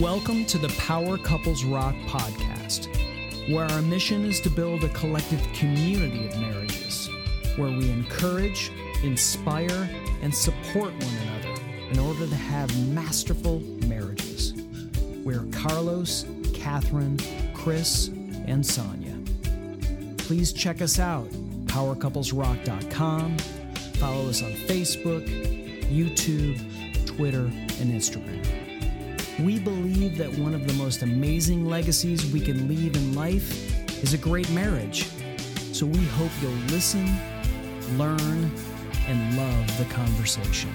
Welcome 0.00 0.46
to 0.46 0.56
the 0.56 0.70
Power 0.78 1.18
Couples 1.18 1.62
Rock 1.62 1.94
podcast, 2.06 2.88
where 3.52 3.66
our 3.66 3.82
mission 3.82 4.24
is 4.24 4.40
to 4.40 4.48
build 4.48 4.82
a 4.82 4.88
collective 4.88 5.46
community 5.52 6.26
of 6.26 6.40
marriages, 6.40 7.10
where 7.56 7.68
we 7.68 7.90
encourage, 7.90 8.72
inspire, 9.02 9.90
and 10.22 10.34
support 10.34 10.94
one 10.94 11.14
another 11.22 11.60
in 11.90 11.98
order 11.98 12.26
to 12.26 12.34
have 12.34 12.74
masterful 12.88 13.60
marriages. 13.88 14.54
We're 15.22 15.44
Carlos, 15.52 16.24
Catherine, 16.54 17.18
Chris, 17.52 18.08
and 18.46 18.64
Sonia. 18.64 19.18
Please 20.16 20.54
check 20.54 20.80
us 20.80 20.98
out, 20.98 21.28
powercouplesrock.com. 21.66 23.36
Follow 23.98 24.30
us 24.30 24.42
on 24.42 24.52
Facebook, 24.52 25.28
YouTube, 25.90 26.56
Twitter, 27.04 27.44
and 27.44 27.92
Instagram. 27.92 28.49
We 29.44 29.58
believe 29.58 30.18
that 30.18 30.30
one 30.38 30.54
of 30.54 30.66
the 30.66 30.74
most 30.74 31.02
amazing 31.02 31.64
legacies 31.64 32.30
we 32.30 32.40
can 32.40 32.68
leave 32.68 32.94
in 32.94 33.14
life 33.14 34.02
is 34.02 34.12
a 34.12 34.18
great 34.18 34.50
marriage. 34.50 35.08
So 35.72 35.86
we 35.86 36.04
hope 36.08 36.30
you'll 36.42 36.50
listen, 36.68 37.06
learn, 37.96 38.50
and 39.06 39.36
love 39.38 39.78
the 39.78 39.86
conversation. 39.86 40.74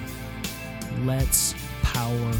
Let's 1.04 1.54
power 1.82 2.32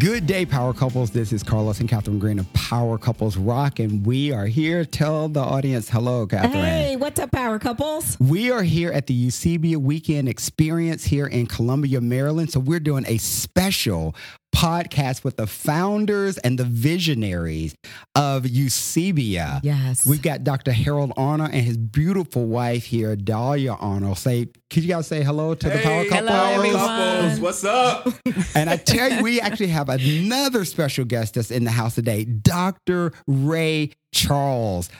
Good 0.00 0.26
day, 0.26 0.46
Power 0.46 0.72
Couples. 0.72 1.10
This 1.10 1.30
is 1.30 1.42
Carlos 1.42 1.78
and 1.80 1.86
Catherine 1.86 2.18
Green 2.18 2.38
of 2.38 2.50
Power 2.54 2.96
Couples 2.96 3.36
Rock, 3.36 3.80
and 3.80 4.06
we 4.06 4.32
are 4.32 4.46
here. 4.46 4.82
Tell 4.86 5.28
the 5.28 5.40
audience 5.40 5.90
hello, 5.90 6.26
Catherine. 6.26 6.54
Hey, 6.54 6.96
what's 6.96 7.20
up, 7.20 7.32
Power 7.32 7.58
Couples? 7.58 8.16
We 8.18 8.50
are 8.50 8.62
here 8.62 8.90
at 8.92 9.08
the 9.08 9.26
Eusebia 9.26 9.76
Weekend 9.76 10.26
Experience 10.26 11.04
here 11.04 11.26
in 11.26 11.46
Columbia, 11.46 12.00
Maryland. 12.00 12.50
So 12.50 12.60
we're 12.60 12.80
doing 12.80 13.04
a 13.08 13.18
special 13.18 14.14
podcast 14.60 15.24
with 15.24 15.38
the 15.38 15.46
founders 15.46 16.36
and 16.36 16.58
the 16.58 16.64
visionaries 16.64 17.74
of 18.14 18.42
Eusebia. 18.42 19.60
Yes. 19.62 20.06
We've 20.06 20.20
got 20.20 20.44
Dr. 20.44 20.72
Harold 20.72 21.14
Arnold 21.16 21.50
and 21.54 21.64
his 21.64 21.78
beautiful 21.78 22.44
wife 22.44 22.84
here, 22.84 23.16
Dahlia 23.16 23.72
Arnold. 23.72 24.18
Say, 24.18 24.48
could 24.68 24.82
you 24.82 24.90
guys 24.90 25.06
say 25.06 25.22
hello 25.22 25.54
to 25.54 25.70
the 25.70 25.78
Power 25.78 26.04
couple? 26.04 26.26
Hello, 26.28 26.44
everyone. 26.52 26.78
couples. 26.78 27.40
What's 27.40 27.64
up? 27.64 28.08
And 28.54 28.68
I 28.68 28.76
tell 28.76 29.10
you, 29.10 29.22
we 29.22 29.40
actually 29.40 29.68
have 29.68 29.88
another 29.88 30.64
special 30.64 31.04
guest 31.04 31.34
that's 31.34 31.50
in 31.50 31.64
the 31.64 31.70
house 31.70 31.94
today, 31.94 32.24
Dr. 32.24 33.12
Ray 33.26 33.92
Charles. 34.12 34.90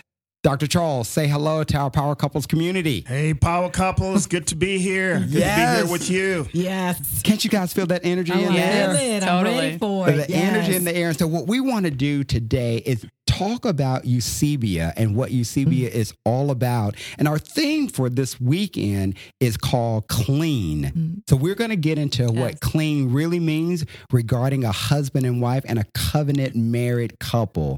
Dr. 0.42 0.66
Charles, 0.66 1.06
say 1.06 1.28
hello 1.28 1.62
to 1.64 1.76
our 1.76 1.90
Power 1.90 2.14
Couples 2.14 2.46
community. 2.46 3.04
Hey, 3.06 3.34
power 3.34 3.68
couples. 3.68 4.26
Good 4.26 4.46
to 4.46 4.56
be 4.56 4.78
here. 4.78 5.18
Good 5.18 5.26
to 5.28 5.34
be 5.34 5.38
Yes. 5.40 5.82
here 5.82 5.92
with 5.92 6.08
you. 6.10 6.48
Yes. 6.54 7.20
Can't 7.22 7.44
you 7.44 7.50
guys 7.50 7.74
feel 7.74 7.84
that 7.88 8.00
energy 8.04 8.32
I 8.32 8.38
in 8.38 8.44
love 8.46 8.54
the 8.54 8.58
air? 8.60 8.90
it. 8.94 9.22
I'm 9.22 9.44
Totally. 9.44 9.56
ready 9.66 9.78
for 9.78 10.06
The 10.10 10.22
it. 10.22 10.30
energy 10.30 10.74
in 10.76 10.84
the 10.84 10.96
air. 10.96 11.08
And 11.10 11.18
so, 11.18 11.26
what 11.26 11.46
we 11.46 11.60
want 11.60 11.84
to 11.84 11.90
do 11.90 12.24
today 12.24 12.78
is 12.78 13.04
talk 13.26 13.64
about 13.66 14.04
Eusebia 14.04 14.92
and 14.96 15.14
what 15.14 15.30
Eusebia 15.30 15.86
Mm-hmm. 15.88 15.98
is 15.98 16.14
all 16.24 16.50
about. 16.50 16.96
And 17.18 17.28
our 17.28 17.38
theme 17.38 17.88
for 17.88 18.08
this 18.10 18.40
weekend 18.40 19.16
is 19.40 19.56
called 19.58 20.08
clean. 20.08 20.84
Mm-hmm. 20.84 21.14
So, 21.28 21.36
we're 21.36 21.54
going 21.54 21.70
to 21.70 21.76
get 21.76 21.98
into 21.98 22.32
what 22.32 22.60
clean 22.60 23.12
really 23.12 23.40
means 23.40 23.84
regarding 24.10 24.64
a 24.64 24.72
husband 24.72 25.26
and 25.26 25.42
wife 25.42 25.64
and 25.68 25.78
a 25.78 25.84
covenant 25.94 26.56
married 26.56 27.18
couple. 27.20 27.76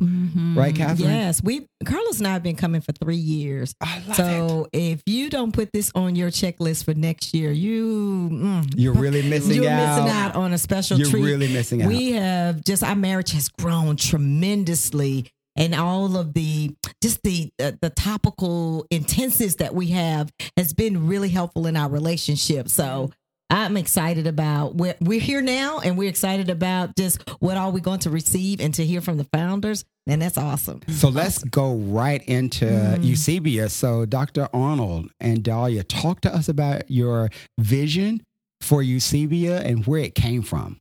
Right, 0.55 0.75
Catherine? 0.77 1.09
Mm-hmm. 1.09 1.17
Yes, 1.19 1.43
we 1.43 1.67
Carlos 1.85 2.19
and 2.19 2.27
I 2.27 2.33
have 2.33 2.43
been 2.43 2.57
coming 2.57 2.81
for 2.81 2.93
three 2.93 3.17
years. 3.17 3.75
Love 3.83 4.09
it. 4.11 4.15
so 4.17 4.69
if 4.73 5.03
you 5.07 5.31
don't 5.31 5.53
put 5.53 5.73
this 5.73 5.91
on 5.95 6.17
your 6.17 6.31
checklist 6.31 6.85
for 6.85 6.95
next 6.95 7.35
year, 7.35 7.51
you 7.53 8.29
mm, 8.33 8.73
You're 8.77 8.95
really 8.95 9.29
missing 9.29 9.55
you're 9.63 9.69
out. 9.71 10.03
missing 10.05 10.17
out 10.17 10.35
on 10.37 10.53
a 10.53 10.59
special 10.59 10.99
You're 10.99 11.11
treat. 11.11 11.23
really 11.25 11.53
missing 11.53 11.83
out. 11.83 11.89
We 11.89 12.13
have 12.13 12.65
just 12.65 12.83
our 12.83 12.97
marriage 12.97 13.33
has 13.33 13.49
grown 13.49 13.97
tremendously, 13.97 15.31
and 15.57 15.75
all 15.75 16.17
of 16.17 16.35
the 16.35 16.75
just 17.03 17.23
the 17.23 17.51
uh, 17.63 17.73
the 17.81 17.91
topical 17.91 18.87
intensives 18.93 19.57
that 19.59 19.75
we 19.75 19.89
have 19.89 20.31
has 20.57 20.73
been 20.73 21.07
really 21.07 21.29
helpful 21.29 21.67
in 21.67 21.77
our 21.77 21.89
relationship. 21.91 22.69
So. 22.69 23.11
I'm 23.53 23.77
excited 23.77 24.27
about 24.27 24.77
we're, 24.77 24.95
we're 25.01 25.21
here 25.21 25.43
now, 25.43 25.79
and 25.81 25.99
we're 25.99 26.09
excited 26.09 26.49
about 26.49 26.97
just 26.97 27.23
what 27.41 27.59
are 27.59 27.71
we 27.71 27.83
going 27.83 27.99
to 28.01 28.11
receive 28.11 28.61
and 28.63 28.73
to 28.75 28.85
hear 28.87 29.03
from 29.03 29.19
the 29.19 29.25
founders, 29.25 29.85
and 30.07 30.23
that's 30.23 30.39
awesome. 30.39 30.81
So 30.89 31.11
let's 31.11 31.45
go 31.45 31.75
right 31.75 32.23
into 32.25 32.65
Mm. 32.65 33.05
Eusebia. 33.05 33.71
So, 33.71 34.07
Dr. 34.07 34.49
Arnold 34.55 35.11
and 35.21 35.43
Dahlia, 35.45 35.85
talk 35.85 36.23
to 36.23 36.35
us 36.35 36.49
about 36.49 36.91
your 36.91 37.29
vision 37.61 38.23
for 38.63 38.83
Eusebia 38.83 39.63
and 39.63 39.87
where 39.87 40.01
it 40.01 40.15
came 40.15 40.41
from. 40.43 40.79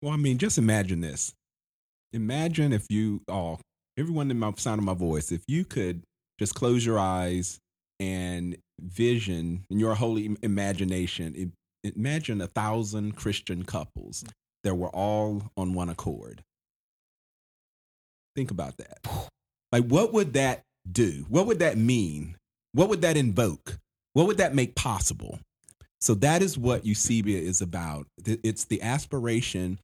Well, 0.00 0.12
I 0.12 0.16
mean, 0.16 0.38
just 0.38 0.56
imagine 0.56 1.02
this. 1.02 1.34
Imagine 2.14 2.72
if 2.72 2.86
you 2.90 3.20
all, 3.28 3.60
everyone 3.98 4.30
in 4.30 4.38
my 4.38 4.52
sound 4.56 4.78
of 4.78 4.84
my 4.84 4.94
voice, 4.94 5.30
if 5.30 5.42
you 5.46 5.64
could 5.66 6.02
just 6.38 6.54
close 6.54 6.86
your 6.86 6.98
eyes 6.98 7.58
and 8.00 8.56
vision 8.80 9.64
in 9.70 9.78
your 9.78 9.94
holy 9.94 10.36
imagination, 10.42 11.34
im- 11.34 11.52
imagine 11.84 12.40
a 12.40 12.46
thousand 12.46 13.16
Christian 13.16 13.64
couples 13.64 14.24
that 14.64 14.74
were 14.74 14.88
all 14.88 15.50
on 15.56 15.74
one 15.74 15.88
accord. 15.88 16.42
Think 18.34 18.50
about 18.50 18.76
that. 18.78 19.28
Like, 19.72 19.84
what 19.84 20.12
would 20.12 20.34
that 20.34 20.62
do? 20.90 21.26
What 21.28 21.46
would 21.46 21.58
that 21.58 21.76
mean? 21.76 22.36
What 22.72 22.88
would 22.88 23.02
that 23.02 23.16
invoke? 23.16 23.78
What 24.12 24.26
would 24.26 24.38
that 24.38 24.54
make 24.54 24.74
possible? 24.74 25.38
So 26.00 26.14
that 26.14 26.42
is 26.42 26.58
what 26.58 26.84
Eusebia 26.84 27.40
is 27.40 27.60
about. 27.60 28.06
It's 28.24 28.64
the 28.64 28.82
aspiration 28.82 29.78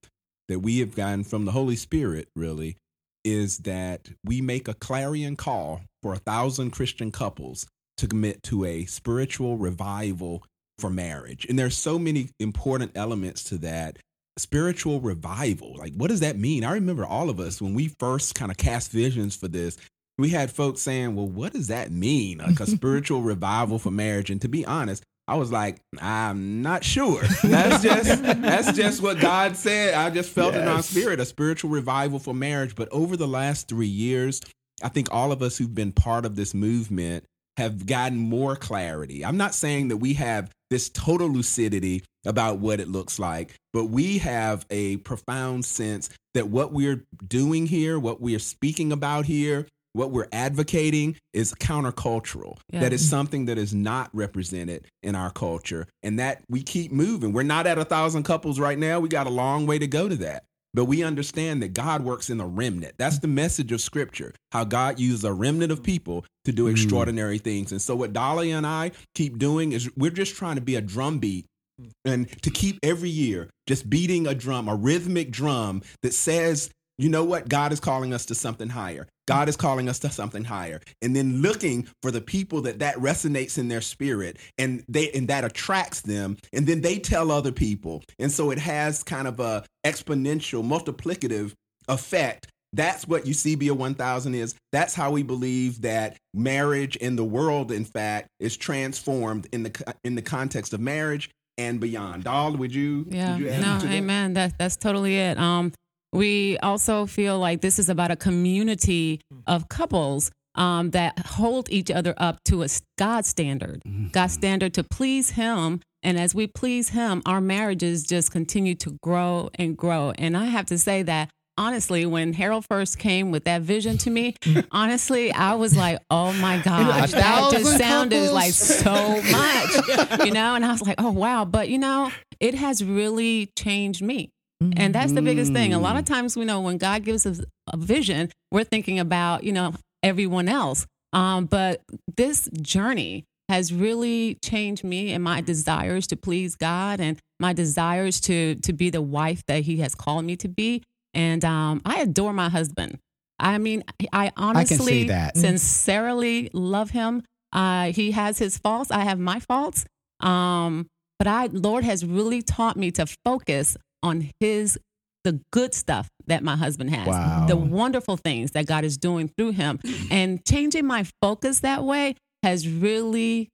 that 0.49 0.61
we 0.61 0.81
have 0.81 0.95
gotten 0.95 1.25
from 1.25 1.45
the 1.45 1.53
Holy 1.53 1.77
Spirit, 1.77 2.29
really, 2.35 2.77
is 3.25 3.59
that 3.59 4.09
we 4.25 4.41
make 4.41 4.69
a 4.69 4.75
clarion 4.75 5.37
call 5.37 5.83
for 6.03 6.13
a 6.13 6.19
thousand 6.19 6.71
Christian 6.71 7.13
couples 7.13 7.67
to 7.99 8.07
commit 8.07 8.43
to 8.45 8.65
a 8.65 8.85
spiritual 8.87 9.57
revival 9.57 10.43
for 10.79 10.91
marriage. 10.91 11.47
And 11.49 11.59
there's 11.59 11.77
so 11.77 11.99
many 11.99 12.31
important 12.39 12.93
elements 12.95 13.45
to 13.45 13.59
that. 13.59 13.99
Spiritual 14.39 15.01
revival. 15.01 15.75
Like, 15.77 15.95
what 15.95 16.09
does 16.09 16.21
that 16.21 16.39
mean? 16.39 16.65
I 16.65 16.73
remember 16.73 17.05
all 17.05 17.29
of 17.29 17.41
us 17.41 17.61
when 17.61 17.75
we 17.75 17.89
first 17.99 18.35
kind 18.35 18.51
of 18.51 18.57
cast 18.57 18.93
visions 18.93 19.35
for 19.35 19.49
this, 19.49 19.77
we 20.17 20.29
had 20.31 20.51
folks 20.51 20.81
saying, 20.81 21.17
Well, 21.17 21.29
what 21.29 21.53
does 21.53 21.69
that 21.69 21.91
mean? 21.91 22.39
Like 22.39 22.61
a 22.61 22.67
spiritual 22.71 23.23
revival 23.23 23.79
for 23.79 23.91
marriage. 23.91 24.31
And 24.31 24.41
to 24.43 24.49
be 24.49 24.65
honest, 24.65 25.03
I 25.29 25.35
was 25.35 25.53
like, 25.53 25.77
I'm 26.01 26.63
not 26.63 26.83
sure. 26.83 27.21
That's 27.45 27.83
just 27.83 28.23
that's 28.23 28.73
just 28.73 29.03
what 29.03 29.21
God 29.21 29.57
said. 29.57 29.93
I 29.93 30.09
just 30.09 30.31
felt 30.31 30.55
in 30.55 30.67
our 30.67 30.83
spirit 30.83 31.21
a 31.21 31.27
spiritual 31.27 31.69
revival 31.69 32.19
for 32.19 32.33
marriage. 32.33 32.75
But 32.75 32.89
over 32.91 33.15
the 33.15 33.29
last 33.29 33.69
three 33.69 33.89
years, 33.89 34.41
I 34.83 34.89
think 34.89 35.09
all 35.13 35.31
of 35.31 35.43
us 35.43 35.59
who've 35.59 35.75
been 35.75 35.93
part 35.93 36.25
of 36.25 36.35
this 36.35 36.55
movement 36.55 37.25
have 37.59 37.85
gotten 37.85 38.17
more 38.17 38.57
clarity. 38.57 39.23
I'm 39.23 39.37
not 39.37 39.55
saying 39.55 39.89
that 39.89 39.99
we 39.99 40.15
have 40.15 40.51
this 40.71 40.89
total 40.91 41.29
lucidity 41.29 42.03
about 42.27 42.59
what 42.59 42.81
it 42.81 42.89
looks 42.89 43.19
like, 43.19 43.55
but 43.73 43.87
we 43.87 44.19
have 44.19 44.67
a 44.71 44.99
profound 44.99 45.65
sense 45.65 46.11
that 46.35 46.49
what 46.49 46.73
we're 46.73 47.05
doing 47.27 47.67
here, 47.67 47.99
what 47.99 48.21
we're 48.21 48.39
speaking 48.39 48.93
about 48.93 49.25
here, 49.25 49.67
what 49.95 50.11
we're 50.11 50.29
advocating 50.33 51.17
is 51.33 51.55
countercultural. 51.55 52.59
Yeah. 52.71 52.81
That 52.81 52.93
is 52.93 53.09
something 53.09 53.47
that 53.47 53.59
is 53.59 53.75
not 53.75 54.11
represented 54.13 54.85
in 55.03 55.15
our 55.15 55.31
culture. 55.31 55.87
And 56.03 56.19
that 56.19 56.43
we 56.49 56.63
keep 56.63 56.93
moving. 56.93 57.33
We're 57.33 57.43
not 57.43 57.67
at 57.67 57.79
a 57.79 57.85
thousand 57.85 58.23
couples 58.25 58.61
right 58.61 58.79
now. 58.79 59.01
We 59.01 59.09
got 59.09 59.27
a 59.27 59.31
long 59.31 59.67
way 59.67 59.79
to 59.79 59.87
go 59.87 60.09
to 60.09 60.17
that. 60.17 60.45
But 60.75 60.85
we 60.85 61.03
understand 61.03 61.63
that 61.63 61.73
God 61.73 62.05
works 62.05 62.31
in 62.31 62.41
a 62.41 62.47
remnant. 62.47 62.95
That's 62.99 63.19
the 63.19 63.29
message 63.29 63.73
of 63.73 63.81
scripture, 63.81 64.35
how 64.53 64.65
God 64.65 64.99
uses 64.99 65.25
a 65.25 65.33
remnant 65.33 65.73
of 65.73 65.83
people 65.83 66.25
to 66.45 66.53
do 66.53 66.67
mm. 66.67 66.71
extraordinary 66.71 67.39
things. 67.39 67.73
And 67.73 67.81
so 67.81 67.97
what 67.97 68.13
Dolly 68.13 68.51
and 68.51 68.67
I 68.67 68.93
keep 69.15 69.39
doing 69.39 69.73
is 69.73 69.91
we're 69.97 70.11
just 70.11 70.37
trying 70.37 70.57
to 70.57 70.61
be 70.61 70.77
a 70.77 70.81
drumbeat 70.81 71.47
mm. 71.81 71.91
and 72.05 72.43
to 72.43 72.51
keep 72.51 72.79
every 72.83 73.11
year 73.11 73.49
just 73.67 73.89
beating 73.89 74.27
a 74.27 74.35
drum, 74.35 74.69
a 74.69 74.75
rhythmic 74.75 75.31
drum 75.31 75.83
that 76.03 76.15
says, 76.15 76.71
you 76.99 77.09
know 77.09 77.25
what? 77.25 77.49
God 77.49 77.73
is 77.73 77.81
calling 77.81 78.13
us 78.13 78.27
to 78.27 78.35
something 78.35 78.69
higher. 78.69 79.07
God 79.27 79.49
is 79.49 79.57
calling 79.57 79.89
us 79.89 79.99
to 80.01 80.11
something 80.11 80.45
higher. 80.45 80.81
And 81.01 81.15
then 81.15 81.43
looking 81.43 81.87
for 82.03 82.11
the 82.11 82.21
people 82.21 82.63
that 82.63 82.81
that 82.81 82.97
resonates 82.97 83.57
in 83.59 83.69
their 83.69 83.81
spirit 83.81 84.39
and 84.59 84.85
they 84.89 85.11
and 85.13 85.29
that 85.29 85.45
attracts 85.45 86.01
them 86.01 86.37
and 86.53 86.67
then 86.67 86.81
they 86.81 86.99
tell 86.99 87.31
other 87.31 87.53
people. 87.53 88.03
And 88.19 88.33
so 88.33 88.51
it 88.51 88.59
has 88.59 89.03
kind 89.03 89.29
of 89.29 89.39
a 89.39 89.65
exponential 89.85 90.65
multiplicative 90.65 91.53
effect 91.89 92.49
that's 92.75 93.09
what 93.09 93.25
Eusebia 93.25 93.73
1000 93.73 94.35
is. 94.35 94.55
That's 94.73 94.95
how 94.95 95.11
we 95.11 95.23
believe 95.23 95.83
that 95.83 96.19
marriage 96.35 96.97
in 96.97 97.17
the 97.17 97.25
world, 97.25 97.73
in 97.73 97.85
fact, 97.85 98.29
is 98.41 98.57
transformed 98.57 99.47
in 99.53 99.63
the 99.63 99.95
in 100.05 100.15
the 100.15 100.23
context 100.23 100.75
of 100.75 100.81
marriage 100.81 101.31
and 101.57 101.81
beyond. 101.81 102.25
Doll, 102.25 102.57
would 102.57 102.75
you? 102.75 103.07
Yeah. 103.09 103.33
would 103.33 103.41
you 103.41 103.47
No, 103.53 103.79
to 103.81 103.87
that? 103.87 103.95
amen. 103.95 104.35
That 104.35 104.59
that's 104.59 104.77
totally 104.77 105.17
it. 105.17 105.39
Um, 105.39 105.73
we 106.13 106.59
also 106.59 107.07
feel 107.07 107.39
like 107.39 107.61
this 107.61 107.79
is 107.79 107.89
about 107.89 108.11
a 108.11 108.17
community 108.17 109.21
of 109.47 109.69
couples 109.69 110.31
um, 110.55 110.91
that 110.91 111.19
hold 111.21 111.71
each 111.71 111.91
other 111.91 112.15
up 112.17 112.43
to 112.45 112.63
a 112.63 112.69
God 112.99 113.25
standard, 113.25 113.83
Mm-hmm. 113.87 114.09
God 114.09 114.31
standard 114.31 114.75
to 114.75 114.85
please 114.85 115.31
Him 115.31 115.81
and 116.03 116.19
as 116.19 116.35
we 116.35 116.47
please 116.47 116.91
Him, 116.91 117.23
our 117.27 117.41
marriages 117.41 118.05
just 118.05 118.31
continue 118.31 118.75
to 118.77 118.97
grow 119.03 119.51
and 119.57 119.77
grow. 119.77 120.13
And 120.17 120.37
I 120.37 120.47
have 120.47 120.67
to 120.67 120.79
say 120.79 121.03
that 121.03 121.31
honestly, 121.57 122.07
when 122.07 122.33
Harold 122.33 122.65
first 122.71 122.99
came 122.99 123.33
with 123.33 123.45
that 123.45 123.63
vision 123.63 123.99
to 123.99 124.11
me, 124.11 124.37
honestly, 124.71 125.33
I 125.33 125.55
was 125.55 125.77
like, 125.77 125.99
oh 126.09 126.33
my 126.35 126.59
gosh, 126.59 127.11
that 127.13 127.51
just 127.51 127.79
sounded 127.79 128.15
couples? 128.17 128.33
like 128.33 128.53
so 128.53 129.21
much, 129.33 130.21
you 130.25 130.31
know? 130.33 130.55
And 130.55 130.65
I 130.65 130.71
was 130.71 130.83
like, 130.83 130.97
oh 130.99 131.11
wow. 131.11 131.45
But 131.45 131.69
you 131.69 131.79
know, 131.79 132.13
it 132.39 132.55
has 132.55 132.85
really 132.85 133.51
changed 133.59 134.03
me. 134.03 134.31
And 134.61 134.95
that's 134.95 135.13
the 135.13 135.23
biggest 135.23 135.53
thing. 135.53 135.73
A 135.73 135.79
lot 135.79 135.97
of 135.97 136.05
times, 136.05 136.37
we 136.37 136.45
know 136.45 136.61
when 136.61 136.79
God 136.79 137.05
gives 137.05 137.27
us 137.27 137.41
a 137.73 137.77
vision, 137.77 138.31
we're 138.51 138.65
thinking 138.65 138.99
about, 138.99 139.45
you 139.45 139.53
know, 139.53 139.75
everyone 140.03 140.49
else. 140.49 140.87
Um, 141.13 141.47
but 141.47 141.81
this 142.17 142.49
journey 142.61 143.25
has 143.49 143.73
really 143.73 144.35
changed 144.43 144.85
me 144.85 145.13
and 145.13 145.25
my 145.25 145.41
desires 145.41 146.07
to 146.09 146.17
please 146.17 146.55
God 146.55 147.01
and 147.01 147.19
my 147.41 147.53
desires 147.53 148.21
to 148.23 148.57
to 148.57 148.73
be 148.73 148.91
the 148.91 149.01
wife 149.01 149.43
that 149.47 149.63
He 149.63 149.79
has 149.79 149.95
called 149.95 150.25
me 150.25 150.37
to 150.37 150.49
be. 150.49 150.83
And 151.15 151.45
um, 151.45 151.81
I 151.85 152.01
adore 152.01 152.33
my 152.33 152.49
husband. 152.49 152.99
I 153.39 153.59
mean, 153.59 153.85
I 154.13 154.33
honestly, 154.37 155.05
that. 155.05 155.37
sincerely 155.37 156.51
love 156.53 156.91
him. 156.91 157.23
Uh, 157.53 157.93
he 157.93 158.11
has 158.11 158.39
his 158.39 158.59
faults. 158.59 158.91
I 158.91 159.05
have 159.05 159.19
my 159.19 159.39
faults. 159.39 159.85
Um, 160.21 160.89
but 161.19 161.29
I, 161.29 161.47
Lord 161.47 161.85
has 161.85 162.05
really 162.05 162.43
taught 162.43 162.77
me 162.77 162.91
to 162.93 163.07
focus 163.25 163.77
on 164.03 164.31
His 164.41 164.79
the 165.25 165.41
good 165.53 165.75
stuff 165.75 166.09
that 166.29 166.43
my 166.45 166.57
husband 166.57 166.91
has, 166.95 167.07
Wow. 167.09 167.47
the 167.49 167.57
wonderful 167.57 168.17
things 168.17 168.53
that 168.53 168.67
God 168.67 168.85
is 168.85 168.97
doing 168.97 169.29
through 169.37 169.51
him, 169.51 169.79
and 170.11 170.43
changing 170.45 170.87
my 170.87 171.05
focus 171.21 171.61
that 171.61 171.83
way 171.85 172.15
has 172.43 172.67
really 172.69 173.49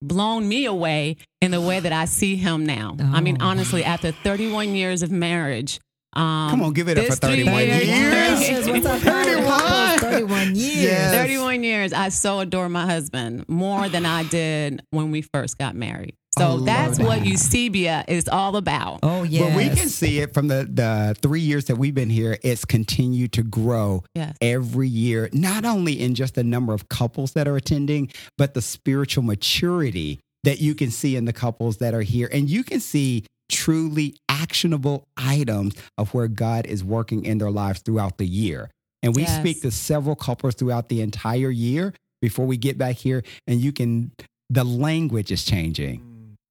blown 0.00 0.48
me 0.48 0.64
away 0.64 1.16
in 1.40 1.50
the 1.52 1.60
way 1.60 1.78
that 1.78 1.92
I 1.92 2.06
see 2.06 2.34
him 2.36 2.64
now. 2.66 2.96
I 3.12 3.20
mean, 3.20 3.36
Oh. 3.40 3.46
honestly, 3.46 3.84
after 3.84 4.10
31 4.10 4.74
years 4.74 5.02
of 5.02 5.12
marriage. 5.12 5.78
Um, 6.14 6.50
Come 6.50 6.62
on, 6.62 6.72
give 6.72 6.88
it 6.88 6.98
up 6.98 7.06
for 7.06 7.14
31 7.14 7.54
three-year 7.54 7.82
years. 7.82 8.46
journey- 8.66 8.72
What's 8.72 8.86
up, 8.86 9.00
power 9.02 9.24
couples? 9.24 10.00
31 10.00 10.56
years. 10.56 10.82
Yes. 10.82 11.14
31 11.14 11.62
years, 11.62 11.92
I 11.92 12.08
so 12.08 12.40
adore 12.40 12.68
my 12.68 12.84
husband 12.86 13.44
more 13.48 13.88
than 13.88 14.04
I 14.04 14.24
did 14.24 14.82
when 14.90 15.10
we 15.10 15.22
first 15.22 15.56
got 15.58 15.74
married. 15.76 16.14
I 16.38 16.40
So 16.40 16.54
love 16.54 16.64
that's 16.64 16.98
what 16.98 17.18
that. 17.20 17.28
Eusebia 17.28 18.04
is 18.08 18.26
all 18.28 18.56
about. 18.56 19.00
Oh, 19.02 19.22
yeah. 19.22 19.48
But 19.48 19.56
we 19.56 19.68
can 19.68 19.88
see 19.88 20.20
it 20.20 20.32
from 20.32 20.48
the, 20.48 20.66
the 20.70 21.14
three 21.20 21.40
years 21.40 21.66
that 21.66 21.76
we've 21.76 21.94
been 21.94 22.08
here. 22.10 22.38
It's 22.42 22.64
continued 22.64 23.32
to 23.34 23.42
grow 23.42 24.02
Yes. 24.14 24.36
every 24.40 24.88
year, 24.88 25.28
not 25.32 25.64
only 25.66 26.00
in 26.00 26.14
just 26.14 26.34
the 26.34 26.44
number 26.44 26.72
of 26.72 26.88
couples 26.88 27.32
that 27.32 27.46
are 27.46 27.56
attending, 27.56 28.10
but 28.38 28.54
the 28.54 28.62
spiritual 28.62 29.22
maturity 29.24 30.20
that 30.44 30.60
you 30.60 30.74
can 30.74 30.90
see 30.90 31.16
in 31.16 31.26
the 31.26 31.32
couples 31.34 31.76
that 31.78 31.92
are 31.94 32.00
here. 32.02 32.28
And 32.32 32.48
you 32.48 32.64
can 32.64 32.80
see 32.80 33.24
truly 33.50 34.16
actionable 34.30 35.04
items 35.18 35.74
of 35.98 36.14
where 36.14 36.28
God 36.28 36.66
is 36.66 36.82
working 36.82 37.24
in 37.26 37.36
their 37.38 37.50
lives 37.50 37.80
throughout 37.80 38.16
the 38.16 38.26
year. 38.26 38.70
And 39.02 39.14
we 39.14 39.22
Yes. 39.22 39.38
speak 39.38 39.60
to 39.62 39.70
several 39.70 40.16
couples 40.16 40.54
throughout 40.54 40.88
the 40.88 41.02
entire 41.02 41.50
year 41.50 41.92
before 42.22 42.46
we 42.46 42.56
get 42.56 42.78
back 42.78 42.96
here. 42.96 43.22
And 43.46 43.60
you 43.60 43.72
can, 43.72 44.12
the 44.48 44.64
language 44.64 45.30
is 45.30 45.44
changing 45.44 46.02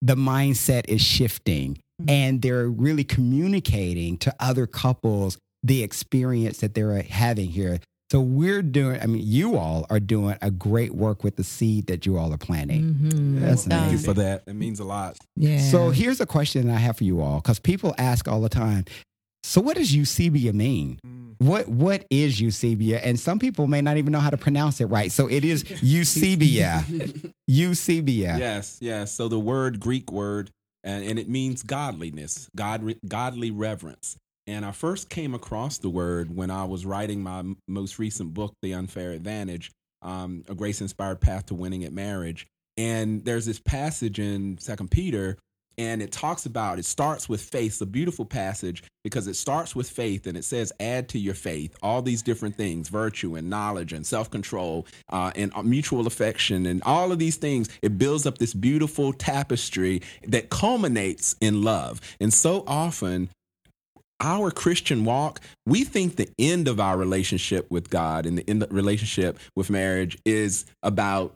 the 0.02 0.16
mindset 0.16 0.86
is 0.88 1.02
shifting 1.02 1.78
and 2.08 2.42
they're 2.42 2.68
really 2.68 3.04
communicating 3.04 4.18
to 4.18 4.34
other 4.40 4.66
couples 4.68 5.38
the 5.64 5.84
experience 5.84 6.58
that 6.60 6.74
they're 6.74 7.02
having 7.04 7.50
here. 7.50 7.80
So 8.12 8.20
we're 8.20 8.62
doing, 8.62 9.00
I 9.02 9.06
mean, 9.06 9.22
you 9.26 9.58
all 9.58 9.86
are 9.90 10.00
doing 10.00 10.36
a 10.42 10.52
great 10.52 10.94
work 10.94 11.24
with 11.24 11.38
the 11.38 11.44
seed 11.46 11.88
that 11.88 12.06
you 12.06 12.18
all 12.18 12.34
are 12.34 12.38
planting. 12.38 12.96
Mhm. 12.96 13.40
That's 13.40 13.64
Thank 13.66 13.72
Thank 13.72 13.82
you 13.84 13.88
amazing. 13.90 14.06
for 14.14 14.20
that. 14.20 14.44
It 14.48 14.54
means 14.56 14.80
a 14.80 14.84
lot. 14.84 15.18
Yeah. 15.38 15.60
So 15.70 15.92
here's 15.92 16.20
a 16.20 16.26
question 16.26 16.70
I 16.70 16.76
have 16.78 16.98
for 16.98 17.04
you 17.06 17.22
all 17.22 17.38
because 17.40 17.60
people 17.60 17.96
ask 17.98 18.28
all 18.28 18.42
the 18.42 18.50
time. 18.50 18.84
So 19.44 19.60
what 19.62 19.78
does 19.78 19.92
Eusebia 19.96 20.54
mean? 20.54 21.00
What 21.40 21.68
what 21.68 22.06
is 22.10 22.40
Eusebia? 22.40 23.02
And 23.04 23.20
some 23.20 23.40
people 23.40 23.68
may 23.68 23.82
not 23.82 23.98
even 23.98 24.12
know 24.12 24.20
how 24.20 24.30
to 24.30 24.38
pronounce 24.38 24.80
it 24.80 24.86
right. 24.86 25.12
So 25.12 25.28
it 25.28 25.44
is 25.44 25.64
Eusebia. 25.82 27.34
Eusebia. 27.50 28.38
Yes, 28.40 28.78
yes. 28.82 29.12
So 29.12 29.28
the 29.28 29.40
word, 29.40 29.80
Greek 29.80 30.12
word, 30.12 30.52
and, 30.84 31.04
and 31.04 31.20
it 31.20 31.28
means 31.28 31.64
godliness, 31.64 32.50
God, 32.56 32.96
godly 33.08 33.52
reverence. 33.52 34.18
And 34.48 34.66
I 34.66 34.72
first 34.72 35.10
came 35.10 35.34
across 35.34 35.78
the 35.78 35.90
word 35.90 36.36
when 36.36 36.50
I 36.50 36.66
was 36.66 36.86
writing 36.86 37.22
my 37.22 37.44
most 37.68 38.00
recent 38.00 38.34
book, 38.34 38.54
The 38.62 38.74
Unfair 38.74 39.12
Advantage, 39.12 39.72
um, 40.02 40.44
a 40.48 40.56
grace 40.56 40.82
inspired 40.82 41.22
path 41.22 41.48
to 41.48 41.56
winning 41.56 41.84
at 41.84 41.94
marriage. 41.94 42.48
And 42.78 43.24
there's 43.24 43.46
this 43.46 43.60
passage 43.60 44.20
in 44.20 44.58
Second 44.58 44.90
Peter, 44.90 45.38
and 45.78 46.02
it 46.02 46.12
talks 46.12 46.46
about 46.46 46.80
it 46.80 46.86
starts 46.86 47.30
with 47.30 47.42
faith. 47.42 47.74
It's 47.74 47.82
a 47.82 47.86
beautiful 47.86 48.26
passage 48.26 48.84
because 49.04 49.28
it 49.28 49.36
starts 49.36 49.76
with 49.76 49.90
faith, 49.90 50.28
and 50.28 50.38
it 50.38 50.44
says, 50.44 50.72
"Add 50.80 51.10
to 51.10 51.20
your 51.20 51.34
faith 51.34 51.76
all 51.82 52.02
these 52.02 52.22
different 52.22 52.56
things: 52.56 52.90
virtue 52.90 53.36
and 53.36 53.50
knowledge 53.50 53.94
and 53.94 54.06
self 54.06 54.30
control 54.30 54.86
uh, 55.10 55.32
and 55.36 55.52
uh, 55.56 55.64
mutual 55.64 56.08
affection, 56.08 56.66
and 56.66 56.82
all 56.84 57.12
of 57.12 57.20
these 57.20 57.38
things." 57.38 57.70
It 57.82 57.98
builds 57.98 58.26
up 58.26 58.38
this 58.38 58.54
beautiful 58.54 59.14
tapestry 59.14 60.02
that 60.28 60.50
culminates 60.50 61.36
in 61.42 61.64
love. 61.64 62.02
And 62.20 62.34
so 62.34 62.64
often, 62.68 63.30
our 64.22 64.52
Christian 64.52 65.04
walk, 65.04 65.42
we 65.66 65.84
think 65.84 66.16
the 66.16 66.30
end 66.38 66.68
of 66.68 66.80
our 66.80 66.96
relationship 66.98 67.70
with 67.70 67.90
God 67.90 68.26
and 68.26 68.38
the 68.38 68.50
end 68.50 68.64
of 68.64 68.72
relationship 68.72 69.40
with 69.56 69.70
marriage 69.70 70.18
is 70.26 70.66
about 70.84 71.34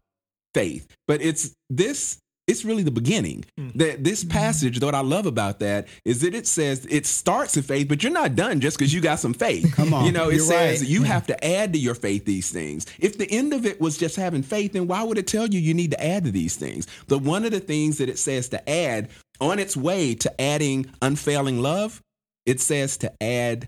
faith. 0.54 0.88
But 1.08 1.22
it's 1.22 1.52
this 1.70 2.20
it's 2.48 2.64
really 2.64 2.84
the 2.84 2.92
beginning. 2.92 3.46
Mm. 3.60 3.74
That 3.76 4.04
this 4.04 4.24
mm-hmm. 4.24 4.38
passage, 4.38 4.82
what 4.82 4.96
I 4.96 5.02
love 5.02 5.26
about 5.26 5.60
that 5.60 5.88
is 6.04 6.22
that 6.22 6.36
it 6.36 6.48
says 6.48 6.86
it 6.90 7.06
starts 7.06 7.56
with 7.56 7.68
faith, 7.68 7.88
but 7.88 8.04
you're 8.04 8.12
not 8.12 8.36
done 8.36 8.60
just 8.60 8.78
because 8.78 8.94
you 8.94 9.02
got 9.02 9.20
some 9.20 9.34
faith. 9.34 9.74
Come 9.74 9.94
on, 9.94 10.06
You 10.06 10.12
know, 10.12 10.30
it 10.30 10.40
says 10.40 10.82
right. 10.82 10.90
you 10.90 11.02
mm. 11.02 11.06
have 11.06 11.28
to 11.28 11.46
add 11.46 11.74
to 11.74 11.80
your 11.80 11.96
faith 11.96 12.26
these 12.26 12.52
things. 12.52 12.86
If 13.00 13.18
the 13.18 13.30
end 13.30 13.54
of 13.54 13.66
it 13.66 13.82
was 13.82 13.98
just 13.98 14.16
having 14.16 14.44
faith, 14.44 14.74
then 14.74 14.88
why 14.88 15.04
would 15.04 15.18
it 15.18 15.28
tell 15.28 15.48
you 15.48 15.60
you 15.60 15.74
need 15.74 15.92
to 15.92 16.04
add 16.04 16.26
to 16.26 16.32
these 16.32 16.56
things? 16.56 16.88
But 17.08 17.22
one 17.22 17.46
of 17.46 17.52
the 17.52 17.60
things 17.60 17.98
that 17.98 18.10
it 18.10 18.20
says 18.20 18.50
to 18.50 18.70
add 18.70 19.10
on 19.42 19.60
its 19.60 19.76
way 19.76 20.16
to 20.16 20.42
adding 20.42 20.86
unfailing 21.02 21.62
love, 21.62 22.02
it 22.46 22.62
says 22.62 22.98
to 22.98 23.12
add 23.22 23.68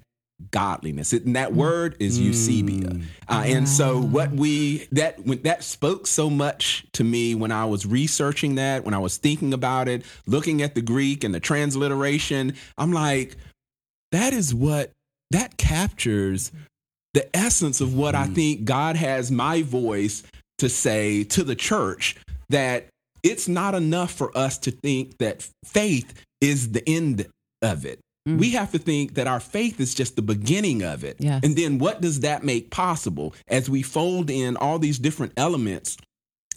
godliness. 0.52 1.14
And 1.14 1.36
that 1.36 1.54
word 1.54 1.96
is 2.00 2.20
Eusebia. 2.20 2.90
Mm. 2.90 3.04
Uh, 3.28 3.44
and 3.46 3.68
so 3.68 3.98
ah. 3.98 4.02
what 4.02 4.32
we 4.32 4.88
that 4.92 5.26
when 5.26 5.42
that 5.44 5.64
spoke 5.64 6.08
so 6.08 6.30
much 6.30 6.86
to 6.94 7.04
me 7.04 7.36
when 7.36 7.52
I 7.52 7.66
was 7.66 7.86
researching 7.86 8.56
that, 8.56 8.86
when 8.86 8.94
I 8.94 9.00
was 9.00 9.18
thinking 9.18 9.54
about 9.54 9.88
it, 9.88 10.04
looking 10.26 10.62
at 10.62 10.76
the 10.76 10.82
Greek 10.82 11.24
and 11.24 11.34
the 11.34 11.40
transliteration, 11.40 12.56
I'm 12.78 12.92
like, 12.92 13.36
that 14.12 14.34
is 14.34 14.54
what 14.54 14.92
that 15.32 15.58
captures 15.58 16.52
the 17.14 17.36
essence 17.36 17.82
of 17.82 17.96
what 17.96 18.16
I 18.16 18.28
mm. 18.28 18.36
think 18.36 18.66
God 18.66 18.96
has 18.96 19.32
my 19.32 19.64
voice 19.64 20.24
to 20.60 20.70
say 20.70 21.24
to 21.26 21.44
the 21.44 21.56
church 21.56 22.16
that 22.50 22.88
it's 23.24 23.48
not 23.48 23.76
enough 23.76 24.12
for 24.12 24.36
us 24.38 24.58
to 24.60 24.72
think 24.72 25.18
that 25.18 25.48
faith 25.66 26.14
is 26.42 26.72
the 26.72 26.88
end 26.88 27.28
of 27.62 27.86
it. 27.86 28.00
Mm. 28.28 28.40
We 28.40 28.52
have 28.52 28.72
to 28.74 28.78
think 28.78 29.14
that 29.14 29.26
our 29.26 29.40
faith 29.40 29.80
is 29.80 29.96
just 29.96 30.18
the 30.18 30.22
beginning 30.22 30.84
of 30.84 31.06
it. 31.06 31.16
Yes. 31.20 31.42
And 31.44 31.56
then 31.56 31.78
what 31.78 32.02
does 32.02 32.20
that 32.22 32.44
make 32.44 32.72
possible 32.72 33.34
as 33.48 33.70
we 33.70 33.82
fold 33.82 34.30
in 34.30 34.58
all 34.58 34.80
these 34.80 35.00
different 35.00 35.32
elements 35.38 35.98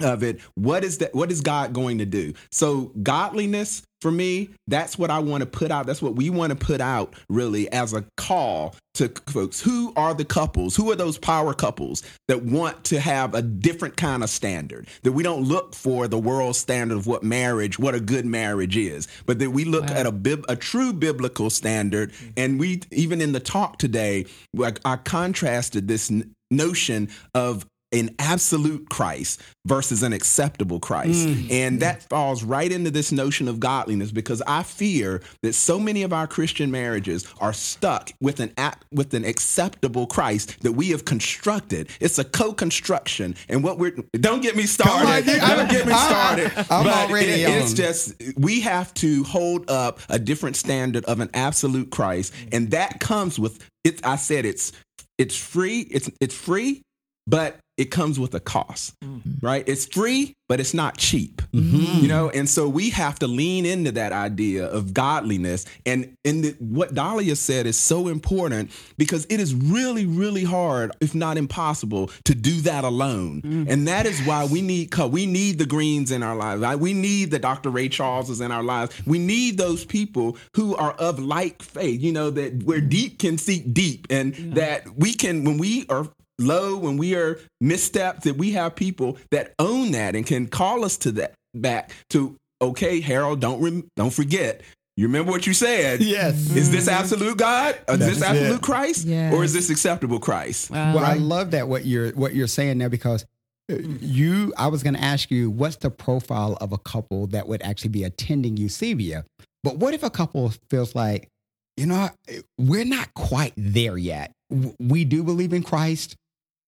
of 0.01 0.25
it? 0.25 0.41
What 0.55 0.83
is 0.83 0.99
that 0.99 1.15
what 1.15 1.31
is 1.31 1.41
God 1.41 1.73
going 1.73 1.99
to 1.99 2.07
do? 2.07 2.35
So 2.51 2.93
godliness 3.03 3.83
for 4.01 4.11
me, 4.11 4.51
that's 4.67 4.99
what 4.99 5.11
I 5.11 5.19
want 5.19 5.43
to 5.43 5.47
put 5.47 5.71
out. 5.71 5.87
That's 5.87 6.03
what 6.03 6.17
we 6.17 6.31
want 6.31 6.51
to 6.51 6.57
put 6.57 6.81
out 6.81 7.15
really 7.29 7.71
as 7.73 7.93
a 7.93 8.05
call 8.17 8.75
to 8.95 9.09
folks. 9.29 9.61
Who 9.61 9.93
are 9.97 10.15
the 10.15 10.25
couples? 10.25 10.75
Who 10.77 10.91
are 10.91 10.97
those 10.97 11.19
power 11.19 11.55
couples 11.55 12.03
that 12.29 12.43
want 12.43 12.85
to 12.85 12.99
have 13.01 13.35
a 13.35 13.43
different 13.43 13.97
kind 13.97 14.23
of 14.23 14.31
standard? 14.31 14.89
That 15.03 15.13
we 15.13 15.23
don't 15.23 15.45
look 15.45 15.75
for 15.75 16.09
the 16.09 16.19
world 16.19 16.57
standard 16.57 16.97
of 16.97 17.07
what 17.07 17.23
marriage, 17.23 17.79
what 17.79 17.95
a 17.95 18.01
good 18.01 18.27
marriage 18.27 18.77
is, 18.77 19.07
but 19.27 19.39
that 19.39 19.51
we 19.51 19.65
look 19.65 19.89
Wow. 19.89 19.97
at 19.97 20.07
a 20.07 20.13
bib, 20.13 20.45
a 20.49 20.57
true 20.57 20.93
biblical 20.93 21.51
standard. 21.51 22.13
And 22.37 22.59
we 22.59 22.81
even 22.91 23.21
in 23.21 23.33
the 23.33 23.41
talk 23.41 23.79
today, 23.79 24.27
I, 24.59 24.73
I 24.85 24.97
contrasted 24.97 25.89
this 25.89 26.11
notion 26.51 27.09
of 27.35 27.65
an 27.93 28.15
absolute 28.19 28.89
Christ 28.89 29.41
versus 29.67 30.03
an 30.03 30.13
acceptable 30.13 30.79
Christ. 30.81 31.27
And 31.51 31.81
that 31.81 32.03
falls 32.09 32.45
right 32.45 32.71
into 32.71 32.91
this 32.91 33.11
notion 33.13 33.49
of 33.49 33.59
godliness 33.61 34.13
because 34.13 34.43
I 34.47 34.63
fear 34.63 35.23
that 35.43 35.55
so 35.55 35.79
many 35.79 36.03
of 36.03 36.13
our 36.13 36.27
Christian 36.27 36.71
marriages 36.71 37.27
are 37.41 37.53
stuck 37.53 38.11
with 38.21 38.39
an 38.41 38.53
with 38.93 39.13
an 39.15 39.25
acceptable 39.25 40.07
Christ 40.07 40.61
that 40.63 40.73
we 40.73 40.91
have 40.91 41.05
constructed. 41.05 41.89
It's 42.01 42.19
a 42.19 42.25
co-construction. 42.25 43.35
And 43.49 43.65
what 43.65 43.79
we're 43.79 43.93
don't 44.13 44.41
get 44.43 44.57
me 44.57 44.65
started. 44.65 45.29
on, 45.29 45.57
don't 45.57 45.71
get 45.71 45.87
me 45.87 45.93
started. 45.93 46.53
I'm 46.71 46.85
But 46.85 47.11
already 47.11 47.43
it- 47.43 47.49
it's 47.51 47.73
just 47.75 48.15
we 48.37 48.61
have 48.61 48.95
to 48.95 49.25
hold 49.25 49.69
up 49.71 49.99
a 50.09 50.19
different 50.19 50.57
standard 50.57 51.05
of 51.07 51.21
an 51.21 51.31
absolute 51.35 51.91
Christ. 51.91 52.33
And 52.53 52.71
that 52.71 53.01
comes 53.01 53.39
with 53.39 53.67
it 53.85 54.01
I 54.07 54.17
said 54.17 54.45
it's 54.45 54.73
it's 55.19 55.37
free, 55.37 55.81
it's 55.91 56.11
it's 56.21 56.35
free, 56.35 56.83
but 57.27 57.59
it 57.81 57.91
comes 57.91 58.21
with 58.21 58.35
a 58.35 58.41
cost, 58.41 58.95
mm. 59.01 59.23
right? 59.41 59.65
It's 59.67 59.87
free, 59.87 60.37
but 60.51 60.61
it's 60.61 60.75
not 60.75 60.99
cheap, 60.99 61.41
mm-hmm. 61.51 62.03
you 62.03 62.09
know. 62.09 62.29
And 62.29 62.47
so 62.47 62.69
we 62.69 62.91
have 62.91 63.19
to 63.21 63.27
lean 63.27 63.65
into 63.65 63.91
that 63.93 64.13
idea 64.13 64.67
of 64.67 64.93
godliness. 64.93 65.65
And 65.87 66.15
and 66.23 66.45
the, 66.45 66.57
what 66.59 66.93
Dahlia 66.93 67.37
said 67.37 67.67
is 67.67 67.79
so 67.79 68.09
important 68.09 68.71
because 68.99 69.25
it 69.31 69.41
is 69.41 69.55
really, 69.55 70.05
really 70.05 70.45
hard, 70.45 70.93
if 71.01 71.15
not 71.15 71.39
impossible, 71.39 72.11
to 72.25 72.35
do 72.35 72.61
that 72.61 72.85
alone. 72.85 73.41
Mm. 73.41 73.71
And 73.71 73.89
that 73.89 74.05
is 74.05 74.21
why 74.27 74.45
we 74.45 74.61
need 74.61 74.95
we 74.95 75.25
need 75.25 75.59
the 75.59 75.65
Greens 75.65 76.11
in 76.11 76.23
our 76.23 76.37
lives. 76.37 76.61
Right? 76.61 76.79
We 76.79 76.93
need 76.93 77.31
the 77.31 77.39
Dr. 77.39 77.71
Ray 77.71 77.89
Charleses 77.89 78.43
in 78.43 78.53
our 78.53 78.63
lives. 78.63 78.95
We 79.07 79.19
need 79.19 79.57
those 79.57 79.87
people 79.87 80.37
who 80.55 80.77
are 80.77 80.93
of 80.93 81.19
like 81.19 81.63
faith. 81.63 82.03
You 82.03 82.13
know 82.13 82.29
that 82.29 82.63
where 82.65 82.83
deep 82.83 83.21
can 83.21 83.39
seek 83.39 83.73
deep, 83.73 84.07
and 84.11 84.35
that 84.55 84.87
we 84.99 85.15
can 85.15 85.45
when 85.45 85.57
we 85.57 85.87
are 85.89 86.11
low, 86.41 86.77
when 86.77 86.97
we 86.97 87.15
are 87.15 87.39
missteps, 87.61 88.25
that 88.25 88.37
we 88.37 88.53
have 88.53 88.75
people 88.75 89.19
that 89.31 89.53
own 89.59 89.93
that 89.93 90.17
and 90.17 90.27
can 90.27 90.47
call 90.47 90.85
us 90.85 90.97
to 90.99 91.13
that 91.13 91.35
back 91.55 91.93
to 92.11 92.37
okay, 92.63 93.01
Harold, 93.01 93.41
don't 93.41 93.61
rem- 93.61 93.89
don't 93.97 94.13
forget. 94.13 94.63
You 94.97 95.07
remember 95.07 95.33
what 95.33 95.47
you 95.47 95.55
said? 95.55 96.01
Yes. 96.11 96.55
Is 96.55 96.71
this 96.71 96.89
absolute 96.89 97.39
God? 97.39 97.75
Is 97.75 97.99
That's 97.99 98.05
this 98.05 98.23
absolute 98.23 98.57
it. 98.57 98.63
Christ? 98.63 99.07
Yes. 99.07 99.33
Or 99.33 99.45
is 99.45 99.53
this 99.53 99.71
acceptable 99.71 100.19
Christ? 100.19 100.71
Well, 100.71 100.99
I 100.99 101.15
love 101.15 101.53
that 101.53 101.69
what 101.69 101.87
you're 101.87 102.11
what 102.11 102.35
you're 102.35 102.47
saying 102.47 102.79
there 102.79 102.91
because 102.91 103.25
uh, 103.73 103.77
you 104.01 104.53
I 104.59 104.67
was 104.67 104.83
going 104.83 104.95
to 104.95 105.03
ask 105.03 105.31
you 105.31 105.51
what's 105.51 105.77
the 105.77 105.91
profile 105.91 106.59
of 106.61 106.73
a 106.73 106.79
couple 106.79 107.29
that 107.29 107.49
would 107.49 107.63
actually 107.63 107.91
be 107.91 108.05
attending 108.05 108.57
Eusebia. 108.57 109.25
But 109.63 109.77
what 109.77 109.95
if 109.95 110.03
a 110.03 110.11
couple 110.11 110.53
feels 110.69 110.95
like, 110.95 111.29
you 111.77 111.87
know, 111.87 112.11
we're 112.59 112.85
not 112.85 113.15
quite 113.15 113.53
there 113.57 113.97
yet. 113.97 114.33
We 114.79 115.05
do 115.05 115.23
believe 115.23 115.53
in 115.53 115.63
Christ. 115.63 116.17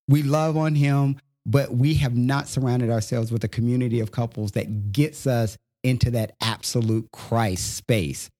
We 0.08 0.22
love 0.22 0.56
on 0.56 0.74
him, 0.74 1.18
but 1.46 1.74
we 1.74 1.94
have 1.94 2.16
not 2.16 2.48
surrounded 2.48 2.90
ourselves 2.90 3.32
with 3.32 3.44
a 3.44 3.48
community 3.48 4.00
of 4.00 4.10
couples 4.10 4.52
that 4.52 4.92
gets 4.92 5.26
us 5.26 5.56
into 5.82 6.10
that 6.12 6.34
absolute 6.40 7.08
Christ 7.12 7.76
space. 7.76 8.30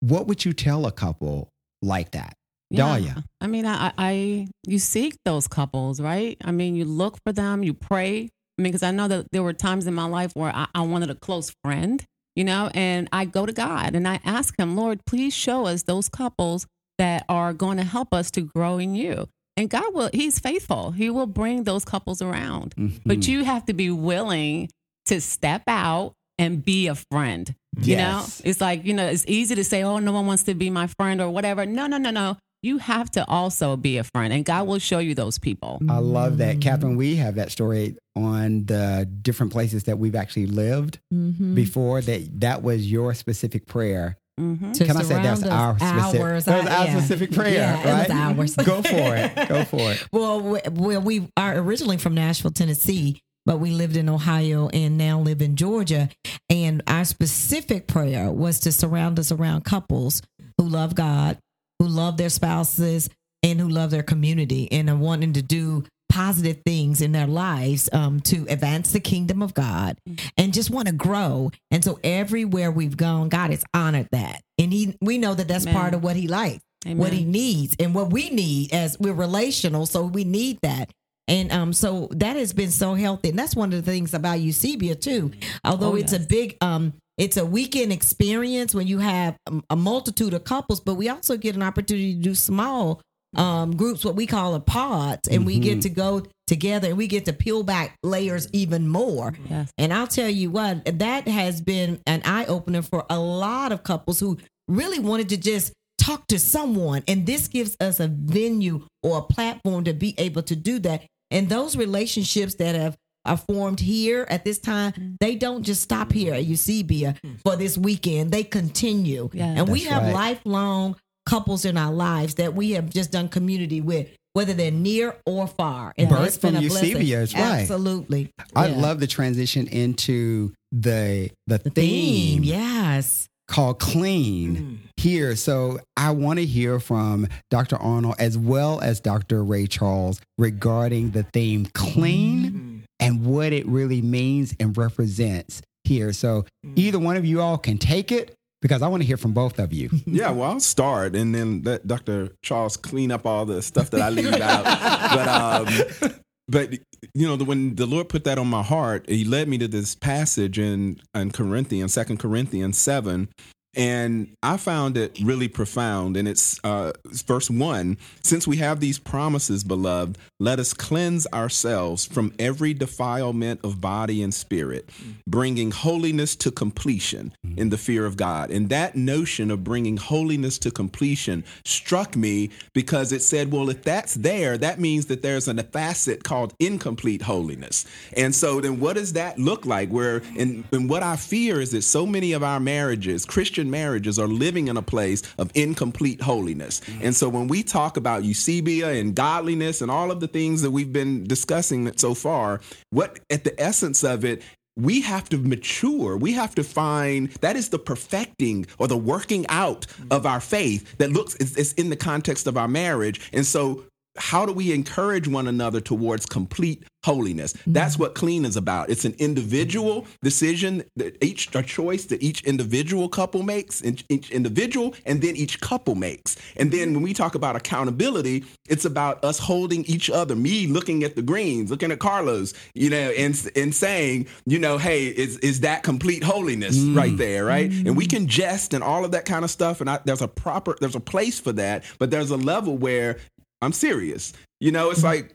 What 0.00 0.26
would 0.26 0.44
you 0.44 0.52
tell 0.52 0.86
a 0.86 0.92
couple 0.92 1.48
like 1.80 2.10
that? 2.12 2.34
Dahlia. 2.72 3.24
I 3.40 3.46
mean, 3.46 3.66
I, 3.66 3.92
I, 3.96 4.48
you 4.66 4.78
seek 4.78 5.16
those 5.24 5.46
couples, 5.46 6.00
right? 6.00 6.36
I 6.44 6.50
mean, 6.50 6.74
you 6.74 6.84
look 6.84 7.18
for 7.24 7.32
them, 7.32 7.62
you 7.62 7.74
pray. 7.74 8.28
I 8.58 8.62
mean, 8.62 8.72
because 8.72 8.82
I 8.82 8.90
know 8.90 9.08
that 9.08 9.26
there 9.32 9.42
were 9.42 9.52
times 9.52 9.86
in 9.86 9.94
my 9.94 10.06
life 10.06 10.32
where 10.34 10.54
I, 10.54 10.66
I 10.74 10.80
wanted 10.82 11.10
a 11.10 11.14
close 11.14 11.54
friend, 11.62 12.04
you 12.36 12.44
know, 12.44 12.70
and 12.74 13.08
I 13.12 13.24
go 13.24 13.46
to 13.46 13.52
God 13.52 13.94
and 13.94 14.06
I 14.06 14.20
ask 14.24 14.58
Him, 14.58 14.76
Lord, 14.76 15.04
please 15.06 15.34
show 15.34 15.66
us 15.66 15.84
those 15.84 16.08
couples 16.08 16.66
that 16.98 17.24
are 17.28 17.52
going 17.52 17.76
to 17.78 17.84
help 17.84 18.12
us 18.14 18.30
to 18.32 18.40
grow 18.40 18.78
in 18.78 18.94
you. 18.94 19.28
And 19.56 19.70
God 19.70 19.94
will, 19.94 20.10
He's 20.12 20.38
faithful. 20.38 20.90
He 20.90 21.10
will 21.10 21.26
bring 21.26 21.64
those 21.64 21.84
couples 21.84 22.20
around. 22.20 22.74
Mm-hmm. 22.76 22.98
But 23.06 23.26
you 23.28 23.44
have 23.44 23.64
to 23.66 23.72
be 23.72 23.90
willing 23.90 24.68
to 25.06 25.20
step 25.20 25.62
out 25.68 26.14
and 26.38 26.64
be 26.64 26.88
a 26.88 26.94
friend. 27.10 27.54
You 27.80 27.96
know, 27.96 28.24
it's 28.44 28.60
like, 28.60 28.84
you 28.84 28.94
know, 28.94 29.06
it's 29.06 29.24
easy 29.26 29.54
to 29.56 29.64
say, 29.64 29.82
oh, 29.82 29.98
no 29.98 30.12
one 30.12 30.26
wants 30.26 30.44
to 30.44 30.54
be 30.54 30.70
my 30.70 30.86
friend 30.98 31.20
or 31.20 31.28
whatever. 31.30 31.66
No, 31.66 31.86
no, 31.86 31.98
no, 31.98 32.10
no. 32.10 32.36
You 32.62 32.78
have 32.78 33.10
to 33.10 33.28
also 33.28 33.76
be 33.76 33.98
a 33.98 34.04
friend, 34.04 34.32
and 34.32 34.42
God 34.44 34.66
will 34.66 34.78
show 34.78 34.98
you 34.98 35.14
those 35.14 35.38
people. 35.38 35.80
I 35.88 35.98
love 35.98 36.38
that. 36.38 36.62
Catherine, 36.62 36.96
we 36.96 37.16
have 37.16 37.34
that 37.34 37.50
story 37.50 37.96
on 38.16 38.64
the 38.64 39.06
different 39.22 39.52
places 39.52 39.84
that 39.84 39.98
we've 39.98 40.14
actually 40.14 40.46
lived 40.46 40.98
Mm-hmm. 41.12 41.54
before 41.54 42.00
that 42.00 42.40
that 42.40 42.62
was 42.62 42.90
your 42.90 43.12
specific 43.12 43.66
prayer. 43.66 44.16
Hmm 44.38 44.72
To 44.72 44.84
Can 44.84 44.96
I 44.96 45.02
say 45.02 45.14
that's 45.14 45.40
surround 45.40 45.52
our 45.52 45.70
us, 45.72 45.78
specific, 46.02 46.20
ours, 46.20 46.44
that 46.46 46.64
was 46.64 46.72
our 46.72 46.84
yeah. 46.86 46.98
specific 46.98 47.32
prayer, 47.32 47.52
Yeah, 47.52 47.74
right? 47.76 48.08
it 48.10 48.12
was 48.38 48.56
ours. 48.56 48.56
Go 48.66 48.82
for 48.82 49.16
it. 49.16 49.48
Go 49.48 49.64
for 49.64 49.92
it. 49.92 50.06
Well, 50.12 50.40
we, 50.40 50.60
well, 50.72 51.00
we 51.00 51.28
are 51.36 51.56
originally 51.58 51.98
from 51.98 52.14
Nashville, 52.14 52.50
Tennessee, 52.50 53.20
but 53.46 53.58
we 53.60 53.70
lived 53.70 53.96
in 53.96 54.08
Ohio 54.08 54.68
and 54.68 54.96
now 54.98 55.20
live 55.20 55.40
in 55.42 55.54
Georgia. 55.56 56.08
And 56.50 56.82
our 56.86 57.04
specific 57.04 57.86
prayer 57.86 58.30
was 58.30 58.60
to 58.60 58.72
surround 58.72 59.18
us 59.18 59.30
around 59.32 59.64
couples 59.64 60.22
who 60.58 60.68
love 60.68 60.94
God, 60.94 61.38
who 61.78 61.86
love 61.86 62.16
their 62.16 62.30
spouses, 62.30 63.08
and 63.42 63.60
who 63.60 63.68
love 63.68 63.90
their 63.90 64.02
community 64.02 64.70
and 64.72 64.88
are 64.88 64.96
wanting 64.96 65.34
to 65.34 65.42
do 65.42 65.84
positive 66.14 66.62
things 66.64 67.00
in 67.00 67.10
their 67.10 67.26
lives 67.26 67.90
um, 67.92 68.20
to 68.20 68.46
advance 68.48 68.92
the 68.92 69.00
kingdom 69.00 69.42
of 69.42 69.52
God 69.52 69.98
and 70.36 70.54
just 70.54 70.70
want 70.70 70.86
to 70.86 70.94
grow. 70.94 71.50
And 71.72 71.82
so 71.84 71.98
everywhere 72.04 72.70
we've 72.70 72.96
gone, 72.96 73.28
God 73.28 73.50
has 73.50 73.64
honored 73.74 74.08
that. 74.12 74.40
And 74.56 74.72
he, 74.72 74.96
we 75.00 75.18
know 75.18 75.34
that 75.34 75.48
that's 75.48 75.66
Amen. 75.66 75.74
part 75.74 75.94
of 75.94 76.04
what 76.04 76.14
he 76.14 76.28
likes 76.28 76.62
Amen. 76.86 76.98
what 76.98 77.12
he 77.12 77.24
needs 77.24 77.74
and 77.80 77.94
what 77.94 78.12
we 78.12 78.30
need 78.30 78.72
as 78.72 78.98
we're 78.98 79.14
relational 79.14 79.86
so 79.86 80.04
we 80.04 80.24
need 80.24 80.58
that 80.62 80.90
and 81.28 81.50
um 81.50 81.72
so 81.72 82.08
that 82.12 82.36
has 82.36 82.52
been 82.52 82.70
so 82.70 82.94
healthy 82.94 83.30
and 83.30 83.38
that's 83.38 83.56
one 83.56 83.72
of 83.72 83.84
the 83.84 83.90
things 83.90 84.12
about 84.14 84.38
Eusebia 84.38 85.00
too 85.00 85.32
although 85.64 85.92
Oh, 85.92 85.96
it's 85.96 86.12
a 86.12 86.20
big 86.20 86.56
um 86.60 86.92
it's 87.16 87.36
a 87.36 87.46
weekend 87.46 87.92
experience 87.92 88.74
when 88.74 88.86
you 88.86 88.98
have 88.98 89.36
um, 89.46 89.64
a 89.70 89.76
multitude 89.76 90.34
of 90.34 90.44
couples 90.44 90.80
but 90.80 90.94
we 90.94 91.08
also 91.08 91.36
get 91.36 91.56
an 91.56 91.62
opportunity 91.62 92.14
to 92.14 92.20
do 92.20 92.34
small 92.34 93.00
um 93.36 93.76
groups 93.76 94.04
what 94.04 94.14
we 94.14 94.26
call 94.26 94.54
a 94.54 94.60
pods 94.60 95.28
and 95.28 95.44
we 95.46 95.58
get 95.58 95.72
mm-hmm. 95.72 95.80
to 95.80 95.88
go 95.90 96.22
together 96.46 96.88
and 96.88 96.96
we 96.96 97.06
get 97.06 97.24
to 97.24 97.32
peel 97.32 97.62
back 97.62 97.96
layers 98.02 98.48
even 98.52 98.86
more 98.88 99.34
Yes. 99.48 99.72
and 99.78 99.92
I'll 99.92 100.06
tell 100.06 100.28
you 100.28 100.50
what, 100.50 100.84
that 100.98 101.26
has 101.26 101.60
been 101.60 102.00
an 102.06 102.22
eye 102.24 102.44
opener 102.46 102.82
for 102.82 103.04
a 103.08 103.18
lot 103.18 103.72
of 103.72 103.82
couples 103.82 104.20
who 104.20 104.38
really 104.68 104.98
wanted 104.98 105.30
to 105.30 105.36
just 105.36 105.72
talk 105.98 106.26
to 106.28 106.38
someone. 106.38 107.02
And 107.08 107.26
this 107.26 107.48
gives 107.48 107.76
us 107.80 108.00
a 108.00 108.08
venue 108.08 108.86
or 109.02 109.18
a 109.18 109.22
platform 109.22 109.84
to 109.84 109.94
be 109.94 110.14
able 110.18 110.42
to 110.42 110.56
do 110.56 110.78
that. 110.80 111.04
And 111.30 111.48
those 111.48 111.76
relationships 111.76 112.54
that 112.56 112.74
have 112.74 112.96
are 113.26 113.38
formed 113.38 113.80
here 113.80 114.26
at 114.28 114.44
this 114.44 114.58
time, 114.58 114.92
mm-hmm. 114.92 115.14
they 115.18 115.34
don't 115.34 115.62
just 115.62 115.80
stop 115.80 116.12
here 116.12 116.34
at 116.34 116.44
Eusebia 116.44 117.14
mm-hmm. 117.14 117.36
for 117.42 117.56
this 117.56 117.78
weekend. 117.78 118.30
They 118.30 118.44
continue. 118.44 119.30
Yeah. 119.32 119.54
and 119.56 119.68
we 119.68 119.84
have 119.84 120.02
right. 120.02 120.12
lifelong 120.12 120.96
couples 121.26 121.64
in 121.64 121.76
our 121.76 121.92
lives 121.92 122.34
that 122.36 122.54
we 122.54 122.72
have 122.72 122.90
just 122.90 123.10
done 123.12 123.28
community 123.28 123.80
with, 123.80 124.08
whether 124.34 124.52
they're 124.52 124.70
near 124.70 125.16
or 125.26 125.46
far. 125.46 125.92
And 125.96 126.08
Birth 126.08 126.18
that's 126.20 126.36
been 126.38 126.54
from 126.54 126.64
a 126.64 126.68
blessing. 126.68 126.96
Eusebia 126.96 127.22
is 127.22 127.34
right. 127.34 127.60
Absolutely. 127.60 128.30
I 128.54 128.68
Yeah. 128.68 128.76
love 128.76 129.00
the 129.00 129.06
transition 129.06 129.66
into 129.68 130.52
the 130.72 131.30
the, 131.46 131.58
the 131.58 131.70
theme, 131.70 132.42
theme. 132.42 132.44
Yes. 132.44 133.26
called 133.46 133.78
clean 133.78 134.56
mm. 134.56 134.78
here. 134.96 135.36
So 135.36 135.78
I 135.96 136.10
want 136.12 136.38
to 136.38 136.46
hear 136.46 136.80
from 136.80 137.28
Dr. 137.50 137.76
Arnold 137.76 138.16
as 138.18 138.36
well 138.38 138.80
as 138.80 139.00
Dr. 139.00 139.44
Ray 139.44 139.66
Charles 139.66 140.20
regarding 140.38 141.10
the 141.10 141.24
theme 141.24 141.66
clean 141.74 142.50
mm. 142.50 142.80
and 142.98 143.24
what 143.26 143.52
it 143.52 143.66
really 143.66 144.00
means 144.02 144.54
and 144.58 144.76
represents 144.76 145.60
here. 145.84 146.12
So 146.12 146.46
mm. 146.64 146.72
either 146.76 146.98
one 146.98 147.16
of 147.16 147.24
you 147.26 147.40
all 147.42 147.58
can 147.58 147.78
take 147.78 148.10
it 148.10 148.34
because 148.64 148.80
I 148.80 148.88
want 148.88 149.02
to 149.02 149.06
hear 149.06 149.18
from 149.18 149.34
both 149.34 149.58
of 149.58 149.74
you. 149.74 149.90
Yeah, 150.06 150.30
well, 150.30 150.52
I'll 150.52 150.60
start 150.60 151.14
and 151.14 151.34
then 151.34 151.62
let 151.64 151.86
Dr. 151.86 152.30
Charles 152.42 152.78
clean 152.78 153.12
up 153.12 153.26
all 153.26 153.44
the 153.44 153.60
stuff 153.60 153.90
that 153.90 154.00
I 154.00 154.08
leave 154.08 154.32
out. 154.32 154.64
But 154.64 155.28
um, 155.28 156.14
but 156.48 156.72
you 157.12 157.26
know, 157.26 157.36
when 157.44 157.74
the 157.74 157.84
Lord 157.84 158.08
put 158.08 158.24
that 158.24 158.38
on 158.38 158.46
my 158.46 158.62
heart, 158.62 159.04
He 159.06 159.24
led 159.24 159.48
me 159.48 159.58
to 159.58 159.68
this 159.68 159.94
passage 159.94 160.58
in 160.58 160.98
in 161.14 161.30
Corinthians, 161.30 161.92
Second 161.92 162.18
Corinthians 162.18 162.78
seven. 162.78 163.28
And 163.76 164.36
I 164.42 164.56
found 164.56 164.96
it 164.96 165.18
really 165.22 165.48
profound. 165.48 166.16
And 166.16 166.28
it's 166.28 166.60
uh, 166.64 166.92
verse 167.06 167.50
one 167.50 167.98
Since 168.22 168.46
we 168.46 168.58
have 168.58 168.80
these 168.80 168.98
promises, 168.98 169.64
beloved, 169.64 170.18
let 170.38 170.58
us 170.58 170.74
cleanse 170.74 171.26
ourselves 171.32 172.04
from 172.04 172.32
every 172.38 172.74
defilement 172.74 173.60
of 173.64 173.80
body 173.80 174.22
and 174.22 174.32
spirit, 174.32 174.90
bringing 175.26 175.70
holiness 175.70 176.36
to 176.36 176.50
completion 176.50 177.32
in 177.56 177.70
the 177.70 177.78
fear 177.78 178.06
of 178.06 178.16
God. 178.16 178.50
And 178.50 178.68
that 178.68 178.96
notion 178.96 179.50
of 179.50 179.64
bringing 179.64 179.96
holiness 179.96 180.58
to 180.58 180.70
completion 180.70 181.44
struck 181.64 182.16
me 182.16 182.50
because 182.72 183.12
it 183.12 183.22
said, 183.22 183.52
well, 183.52 183.70
if 183.70 183.82
that's 183.82 184.14
there, 184.14 184.58
that 184.58 184.78
means 184.80 185.06
that 185.06 185.22
there's 185.22 185.48
a 185.48 185.54
facet 185.62 186.24
called 186.24 186.54
incomplete 186.58 187.22
holiness. 187.22 187.86
And 188.16 188.34
so 188.34 188.60
then 188.60 188.80
what 188.80 188.94
does 188.94 189.14
that 189.14 189.38
look 189.38 189.66
like? 189.66 189.88
Where, 189.88 190.22
and, 190.38 190.64
and 190.72 190.88
what 190.88 191.02
I 191.02 191.16
fear 191.16 191.60
is 191.60 191.70
that 191.72 191.82
so 191.82 192.06
many 192.06 192.32
of 192.32 192.42
our 192.42 192.60
marriages, 192.60 193.24
Christian 193.24 193.63
marriages, 193.70 194.18
are 194.18 194.28
living 194.28 194.68
in 194.68 194.76
a 194.76 194.82
place 194.82 195.22
of 195.38 195.50
incomplete 195.54 196.20
holiness. 196.20 196.80
Mm-hmm. 196.80 197.06
And 197.06 197.16
so 197.16 197.28
when 197.28 197.48
we 197.48 197.62
talk 197.62 197.96
about 197.96 198.22
Eusebia 198.22 199.00
and 199.00 199.14
godliness 199.14 199.80
and 199.80 199.90
all 199.90 200.10
of 200.10 200.20
the 200.20 200.28
things 200.28 200.62
that 200.62 200.70
we've 200.70 200.92
been 200.92 201.24
discussing 201.24 201.96
so 201.96 202.14
far, 202.14 202.60
what 202.90 203.20
at 203.30 203.44
the 203.44 203.60
essence 203.60 204.04
of 204.04 204.24
it 204.24 204.42
we 204.76 205.00
have 205.02 205.28
to 205.28 205.38
mature. 205.38 206.16
We 206.16 206.32
have 206.32 206.54
to 206.56 206.64
find 206.64 207.28
that 207.40 207.54
is 207.56 207.68
the 207.68 207.78
perfecting 207.78 208.66
or 208.78 208.88
the 208.88 208.96
working 208.96 209.46
out 209.48 209.82
mm-hmm. 209.86 210.08
of 210.10 210.26
our 210.26 210.40
faith 210.40 210.98
that 210.98 211.12
looks 211.12 211.36
is 211.36 211.72
in 211.74 211.90
the 211.90 211.96
context 211.96 212.46
of 212.46 212.56
our 212.56 212.68
marriage. 212.68 213.30
And 213.32 213.46
so 213.46 213.84
how 214.16 214.46
do 214.46 214.52
we 214.52 214.72
encourage 214.72 215.26
one 215.26 215.48
another 215.48 215.80
towards 215.80 216.26
complete 216.26 216.84
holiness? 217.04 217.52
Mm-hmm. 217.52 217.72
That's 217.72 217.98
what 217.98 218.14
clean 218.14 218.44
is 218.44 218.56
about. 218.56 218.90
It's 218.90 219.04
an 219.04 219.14
individual 219.18 220.06
decision 220.22 220.84
that 220.96 221.22
each 221.22 221.54
a 221.54 221.62
choice 221.62 222.06
that 222.06 222.22
each 222.22 222.42
individual 222.44 223.08
couple 223.08 223.42
makes, 223.42 223.82
each, 223.84 224.30
individual, 224.30 224.94
and 225.04 225.20
then 225.20 225.36
each 225.36 225.60
couple 225.60 225.94
makes. 225.94 226.36
And 226.56 226.70
then 226.70 226.94
when 226.94 227.02
we 227.02 227.12
talk 227.12 227.34
about 227.34 227.56
accountability, 227.56 228.44
it's 228.68 228.84
about 228.84 229.24
us 229.24 229.38
holding 229.38 229.84
each 229.84 230.08
other. 230.08 230.34
Me 230.36 230.66
looking 230.66 231.02
at 231.02 231.16
the 231.16 231.22
greens, 231.22 231.70
looking 231.70 231.90
at 231.90 231.98
Carlos, 231.98 232.54
you 232.74 232.90
know, 232.90 233.10
and 233.10 233.50
and 233.56 233.74
saying, 233.74 234.26
you 234.46 234.58
know, 234.58 234.78
hey, 234.78 235.06
is 235.06 235.38
is 235.38 235.60
that 235.60 235.82
complete 235.82 236.22
holiness 236.22 236.78
mm. 236.78 236.96
right 236.96 237.16
there, 237.16 237.44
right? 237.44 237.70
Mm. 237.70 237.86
And 237.86 237.96
we 237.96 238.06
can 238.06 238.26
jest 238.26 238.74
and 238.74 238.82
all 238.82 239.04
of 239.04 239.10
that 239.10 239.24
kind 239.24 239.44
of 239.44 239.50
stuff. 239.50 239.80
And 239.80 239.90
I, 239.90 239.98
there's 240.04 240.22
a 240.22 240.28
proper, 240.28 240.76
there's 240.80 240.94
a 240.94 241.00
place 241.00 241.38
for 241.38 241.52
that, 241.52 241.84
but 241.98 242.10
there's 242.10 242.30
a 242.30 242.36
level 242.36 242.76
where 242.76 243.18
I'm 243.64 243.72
serious. 243.72 244.32
You 244.60 244.72
know, 244.72 244.90
it's 244.90 245.00
mm-hmm. 245.00 245.06
like 245.06 245.34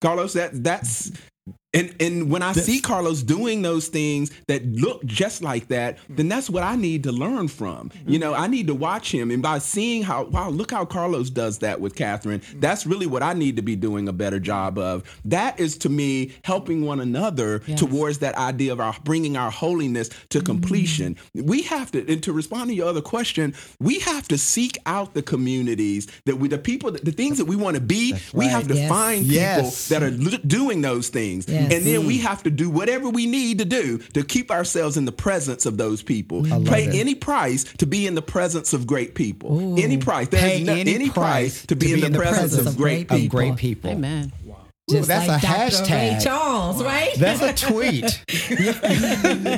Carlos. 0.00 0.34
That 0.34 0.62
that's 0.62 1.12
and 1.72 1.94
and 2.00 2.30
when 2.30 2.42
I 2.42 2.52
see 2.52 2.80
Carlos 2.80 3.22
doing 3.22 3.62
those 3.62 3.88
things 3.88 4.30
that 4.48 4.66
look 4.66 5.04
just 5.04 5.40
like 5.42 5.68
that, 5.68 5.98
then 6.08 6.28
that's 6.28 6.50
what 6.50 6.62
I 6.64 6.74
need 6.74 7.04
to 7.04 7.12
learn 7.12 7.46
from. 7.48 7.90
You 8.06 8.18
know, 8.18 8.34
I 8.34 8.48
need 8.48 8.66
to 8.66 8.74
watch 8.74 9.12
him, 9.12 9.30
and 9.30 9.40
by 9.42 9.58
seeing 9.58 10.02
how 10.02 10.24
wow, 10.24 10.48
look 10.50 10.72
how 10.72 10.84
Carlos 10.84 11.30
does 11.30 11.58
that 11.58 11.80
with 11.80 11.94
Catherine. 11.94 12.42
That's 12.56 12.86
really 12.86 13.06
what 13.06 13.22
I 13.22 13.34
need 13.34 13.56
to 13.56 13.62
be 13.62 13.76
doing 13.76 14.08
a 14.08 14.12
better 14.12 14.40
job 14.40 14.78
of. 14.78 15.04
That 15.24 15.60
is 15.60 15.78
to 15.78 15.88
me 15.88 16.32
helping 16.44 16.84
one 16.84 17.00
another 17.00 17.62
Yes. 17.66 17.78
towards 17.78 18.18
that 18.18 18.34
idea 18.36 18.72
of 18.72 18.80
our 18.80 18.94
bringing 19.04 19.36
our 19.36 19.50
holiness 19.50 20.08
to 20.30 20.38
mm-hmm. 20.38 20.46
completion. 20.46 21.16
We 21.34 21.62
have 21.62 21.90
to, 21.92 22.10
and 22.10 22.22
to 22.24 22.32
respond 22.32 22.70
to 22.70 22.74
your 22.74 22.88
other 22.88 23.00
question, 23.02 23.54
we 23.78 24.00
have 24.00 24.26
to 24.28 24.38
seek 24.38 24.78
out 24.86 25.14
the 25.14 25.22
communities 25.22 26.08
that 26.26 26.36
we, 26.36 26.48
the 26.48 26.58
people, 26.58 26.90
the 26.90 27.12
things 27.12 27.38
that 27.38 27.44
we 27.44 27.56
want 27.56 27.76
to 27.76 27.80
be. 27.82 28.14
We 28.32 28.46
have 28.46 28.66
to 28.68 28.74
Yes. 28.74 28.88
find 28.88 29.20
people 29.22 29.36
Yes. 29.36 29.88
that 29.88 30.02
are 30.02 30.10
doing 30.10 30.80
those 30.80 31.08
things. 31.08 31.46
Yes. 31.60 31.72
And 31.72 31.86
then 31.86 32.06
we 32.06 32.18
have 32.18 32.42
to 32.44 32.50
do 32.50 32.70
whatever 32.70 33.08
we 33.08 33.26
need 33.26 33.58
to 33.58 33.64
do 33.64 33.98
to 34.14 34.24
keep 34.24 34.50
ourselves 34.50 34.96
in 34.96 35.04
the 35.04 35.12
presence 35.12 35.66
of 35.66 35.76
those 35.76 36.02
people. 36.02 36.42
love 36.42 36.64
Pay 36.66 36.84
it. 36.86 36.94
any 36.94 37.14
price 37.14 37.64
to 37.78 37.86
be 37.86 38.06
in 38.06 38.14
the 38.14 38.22
presence 38.22 38.72
of 38.72 38.86
great 38.86 39.14
people. 39.14 39.78
Any 39.78 39.98
price. 39.98 40.28
There's 40.28 40.42
Pay 40.42 40.64
no, 40.64 40.72
any 40.72 40.94
any, 40.94 41.10
price, 41.10 41.14
price 41.60 41.66
to 41.66 41.76
be, 41.76 41.92
in, 41.92 42.12
the, 42.12 42.18
presence, 42.18 42.56
of 42.56 42.76
great 42.76 43.10
Of 43.10 43.18
people. 43.18 43.38
great 43.38 43.56
people. 43.56 43.90
Amen. 43.90 44.32
Just 44.90 45.08
that's 45.08 45.28
like 45.28 45.42
a 45.42 45.46
Dr. 45.46 45.54
Ray 45.54 45.68
hashtag. 45.68 46.22
Charles, 46.24 46.82
right? 46.82 47.14
That's 47.14 47.62
a 47.62 47.66
tweet. 47.66 48.24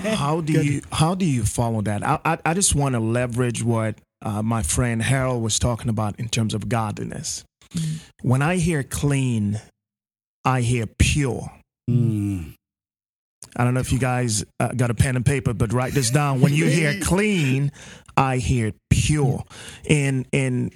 How 0.18 0.40
do 0.42 0.52
you 0.52 0.82
how 0.92 1.14
do 1.14 1.24
you 1.24 1.44
follow 1.44 1.80
that? 1.82 2.02
I 2.06 2.18
I, 2.24 2.38
I 2.44 2.54
just 2.54 2.74
want 2.74 2.94
to 2.94 3.00
leverage 3.00 3.62
what 3.62 3.96
uh, 4.22 4.42
my 4.42 4.62
friend 4.62 5.02
Harold 5.02 5.42
was 5.42 5.58
talking 5.58 5.88
about 5.88 6.18
in 6.18 6.28
terms 6.28 6.54
of 6.54 6.68
godliness. 6.68 7.44
When 8.20 8.42
I 8.42 8.56
hear 8.56 8.82
clean, 8.82 9.60
I 10.44 10.60
hear 10.60 10.86
pure. 10.86 11.50
Mm. 11.90 12.54
I 13.56 13.64
don't 13.64 13.74
know 13.74 13.80
if 13.80 13.92
you 13.92 13.98
guys 13.98 14.44
uh, 14.60 14.68
got 14.68 14.90
a 14.90 14.94
pen 14.94 15.16
and 15.16 15.26
paper, 15.26 15.52
but 15.52 15.72
write 15.72 15.92
this 15.92 16.10
down. 16.10 16.40
When 16.40 16.54
you 16.54 16.66
hear 16.66 16.98
clean, 17.02 17.72
I 18.16 18.38
hear 18.38 18.72
pure. 18.90 19.44
And 19.88 20.26
and 20.32 20.72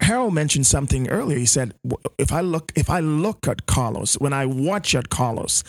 Harold 0.00 0.34
mentioned 0.34 0.66
something 0.66 1.08
earlier. 1.08 1.38
He 1.38 1.46
said, 1.46 1.74
"If 2.18 2.32
I 2.32 2.40
look, 2.40 2.72
if 2.76 2.90
I 2.90 3.00
look 3.00 3.48
at 3.48 3.66
Carlos, 3.66 4.14
when 4.14 4.32
I 4.32 4.46
watch 4.46 4.94
at 4.94 5.08
Carlos, 5.08 5.64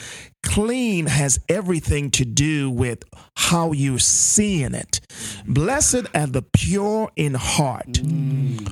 clean 0.56 1.06
has 1.08 1.38
everything 1.50 2.10
to 2.10 2.24
do 2.24 2.70
with 2.70 3.04
how 3.36 3.74
you're 3.74 4.00
seeing 4.00 4.74
it. 4.74 5.02
Blessed 5.46 6.08
are 6.16 6.28
the 6.28 6.42
pure 6.42 7.12
in 7.18 7.34
heart, 7.34 8.00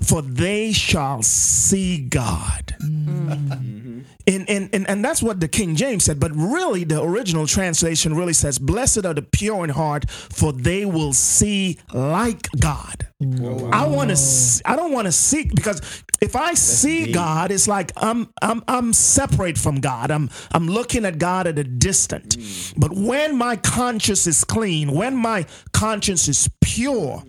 for 0.02 0.22
they 0.22 0.72
shall 0.72 1.22
see 1.22 1.98
God." 1.98 2.74
Mm. 2.80 4.06
And, 4.26 4.50
and, 4.50 4.70
and, 4.72 4.90
and 4.90 5.04
that's 5.04 5.22
what 5.22 5.42
the 5.42 5.50
King 5.50 5.76
James 5.76 6.06
said. 6.06 6.18
But 6.18 6.32
really, 6.34 6.86
the 6.86 7.04
original 7.04 7.46
translation 7.46 8.16
really 8.16 8.32
says, 8.32 8.58
Blessed 8.58 9.06
are 9.06 9.14
the 9.14 9.22
pure 9.22 9.66
in 9.66 9.70
heart, 9.70 10.10
for 10.10 10.54
they 10.54 10.86
will 10.86 11.12
see 11.12 11.80
like 11.94 12.48
God. 12.58 13.08
Oh, 13.42 13.70
I 13.72 13.86
want 13.88 14.10
to. 14.10 14.62
I 14.66 14.76
don't 14.76 14.92
want 14.92 15.08
to 15.08 15.12
seek 15.12 15.56
because 15.56 16.04
if 16.22 16.36
I 16.36 16.54
see 16.54 17.12
God, 17.12 17.52
it's 17.52 17.68
like 17.68 17.92
I'm 17.96 18.34
I'm 18.42 18.64
I'm 18.68 18.94
separate 18.94 19.58
from 19.58 19.80
God. 19.80 20.12
I'm 20.12 20.30
I'm 20.52 20.68
looking 20.68 21.06
at 21.06 21.20
God 21.20 21.48
at 21.48 21.58
a 21.58 21.64
distant. 21.78 22.38
Mm. 22.38 22.74
But 22.78 22.94
when 22.94 23.38
my 23.38 23.56
conscience 23.56 24.28
is 24.28 24.44
clean, 24.44 24.92
when 24.92 25.16
my 25.16 25.46
conscience 25.74 26.28
is 26.28 26.50
pure, 26.62 27.24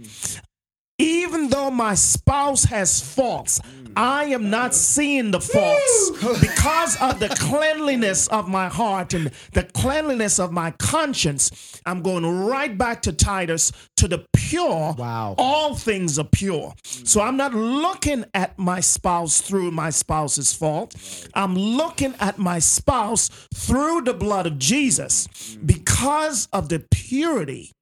even 0.99 1.49
though 1.49 1.71
my 1.71 1.95
spouse 1.95 2.65
has 2.65 3.01
faults, 3.01 3.59
mm. 3.59 3.93
I 3.97 4.25
am 4.27 4.51
not 4.51 4.67
uh-huh. 4.67 4.73
seeing 4.73 5.31
the 5.31 5.41
faults 5.41 6.11
because 6.41 7.01
of 7.01 7.21
the 7.21 7.29
cleanliness 7.29 8.27
of 8.29 8.49
my 8.49 8.69
heart 8.69 9.15
and 9.15 9.31
the 9.53 9.65
cleanliness 9.65 10.39
of 10.39 10.53
my 10.53 10.73
conscience. 10.73 11.81
I'm 11.87 12.03
going 12.03 12.27
right 12.27 12.77
back 12.77 13.03
to 13.03 13.13
Titus 13.13 13.73
to 13.97 14.09
the 14.09 14.25
pure. 14.55 14.95
Wow. 14.97 15.35
All 15.39 15.75
things 15.75 16.19
are 16.19 16.25
pure. 16.25 16.75
So 16.85 17.21
I'm 17.21 17.37
not 17.37 17.55
looking 17.55 18.25
at 18.35 18.59
my 18.59 18.81
spouse 18.81 19.41
through 19.41 19.71
my 19.71 19.91
spouse's 19.91 20.53
fault. 20.53 20.95
I'm 21.35 21.55
looking 21.55 22.15
at 22.21 22.39
my 22.39 22.59
spouse 22.59 23.29
through 23.55 24.03
the 24.03 24.15
blood 24.15 24.47
of 24.47 24.59
Jesus 24.59 25.57
because 25.65 26.49
of 26.53 26.69
the 26.69 26.85
purity 26.91 27.73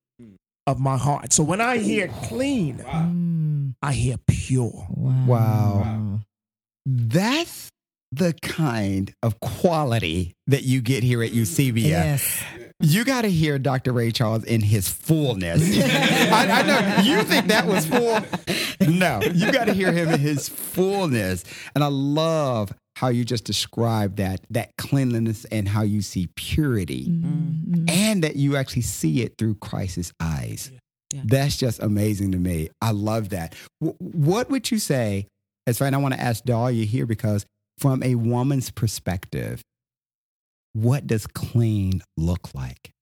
of 0.66 0.80
my 0.80 0.96
heart. 0.96 1.32
So 1.32 1.42
when 1.42 1.60
I 1.60 1.78
hear 1.78 2.08
clean, 2.24 2.78
mm. 2.78 3.74
I 3.82 3.92
hear 3.92 4.16
pure. 4.26 4.86
Wow. 4.90 6.20
That's 6.86 7.68
the 8.12 8.34
kind 8.42 9.14
of 9.22 9.40
quality 9.40 10.34
that 10.46 10.62
you 10.62 10.80
get 10.80 11.02
here 11.02 11.22
at 11.22 11.32
Eusebia. 11.32 11.88
Yes. 11.88 12.42
You 12.82 13.04
got 13.04 13.22
to 13.22 13.30
hear 13.30 13.58
Dr. 13.58 13.92
Ray 13.92 14.10
Charles 14.10 14.44
in 14.44 14.60
his 14.60 14.88
fullness. 14.88 15.62
I, 16.32 16.48
I 16.50 16.62
know 16.62 17.02
you 17.02 17.22
think 17.22 17.46
that 17.46 17.66
was 17.66 17.86
full. 17.86 18.20
No, 18.88 19.20
you 19.32 19.52
got 19.52 19.66
to 19.66 19.72
hear 19.72 19.92
him 19.92 20.08
in 20.08 20.20
his 20.20 20.48
fullness. 20.48 21.44
And 21.74 21.84
I 21.84 21.86
love 21.86 22.72
how 22.96 23.08
you 23.08 23.24
just 23.24 23.44
described 23.44 24.16
that 24.18 24.40
that 24.50 24.76
cleanliness 24.76 25.44
and 25.46 25.68
how 25.68 25.82
you 25.82 26.02
see 26.02 26.28
purity 26.36 27.06
mm-hmm. 27.06 27.84
and 27.88 28.22
that 28.22 28.36
you 28.36 28.56
actually 28.56 28.82
see 28.82 29.22
it 29.22 29.34
through 29.38 29.54
Christ's 29.56 30.12
eyes. 30.20 30.70
Yeah. 31.12 31.22
That's 31.24 31.56
just 31.56 31.82
amazing 31.82 32.32
to 32.32 32.38
me. 32.38 32.70
I 32.80 32.90
love 32.92 33.30
that. 33.30 33.54
W- 33.80 33.96
what 33.98 34.50
would 34.50 34.70
you 34.70 34.78
say? 34.78 35.26
As 35.66 35.78
fine, 35.78 35.94
I 35.94 35.98
want 35.98 36.14
to 36.14 36.20
ask 36.20 36.42
Dahlia 36.44 36.84
here 36.84 37.06
because 37.06 37.46
from 37.78 38.02
a 38.02 38.14
woman's 38.14 38.70
perspective, 38.70 39.62
what 40.72 41.06
does 41.06 41.26
clean 41.26 42.02
look 42.16 42.54
like? 42.54 42.92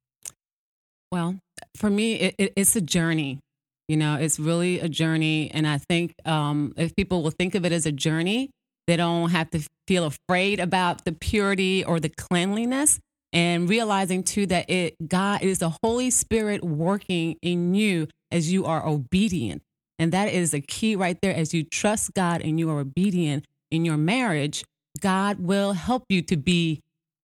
Well, 1.12 1.36
for 1.76 1.90
me, 1.90 2.14
it, 2.14 2.34
it, 2.38 2.52
it's 2.56 2.76
a 2.76 2.80
journey. 2.80 3.40
You 3.88 3.96
know, 3.96 4.16
it's 4.16 4.38
really 4.38 4.78
a 4.78 4.88
journey. 4.88 5.50
And 5.52 5.66
I 5.66 5.78
think 5.78 6.14
um, 6.24 6.72
if 6.76 6.94
people 6.94 7.22
will 7.22 7.32
think 7.32 7.54
of 7.54 7.64
it 7.64 7.72
as 7.72 7.86
a 7.86 7.92
journey, 7.92 8.50
they 8.86 8.96
don't 8.96 9.30
have 9.30 9.50
to 9.50 9.66
feel 9.88 10.04
afraid 10.04 10.60
about 10.60 11.04
the 11.04 11.12
purity 11.12 11.84
or 11.84 11.98
the 11.98 12.08
cleanliness. 12.08 13.00
And 13.32 13.68
realizing 13.68 14.24
too 14.24 14.46
that 14.46 14.68
it 14.68 14.96
God 15.06 15.42
it 15.42 15.48
is 15.48 15.60
the 15.60 15.76
Holy 15.84 16.10
Spirit 16.10 16.64
working 16.64 17.36
in 17.42 17.74
you 17.74 18.08
as 18.32 18.52
you 18.52 18.66
are 18.66 18.84
obedient. 18.84 19.62
And 20.00 20.10
that 20.12 20.32
is 20.32 20.52
a 20.52 20.60
key 20.60 20.96
right 20.96 21.16
there. 21.22 21.34
As 21.34 21.54
you 21.54 21.62
trust 21.62 22.14
God 22.14 22.40
and 22.40 22.58
you 22.58 22.70
are 22.70 22.80
obedient 22.80 23.44
in 23.70 23.84
your 23.84 23.96
marriage, 23.96 24.64
God 24.98 25.38
will 25.38 25.74
help 25.74 26.04
you 26.08 26.22
to 26.22 26.36
be 26.36 26.80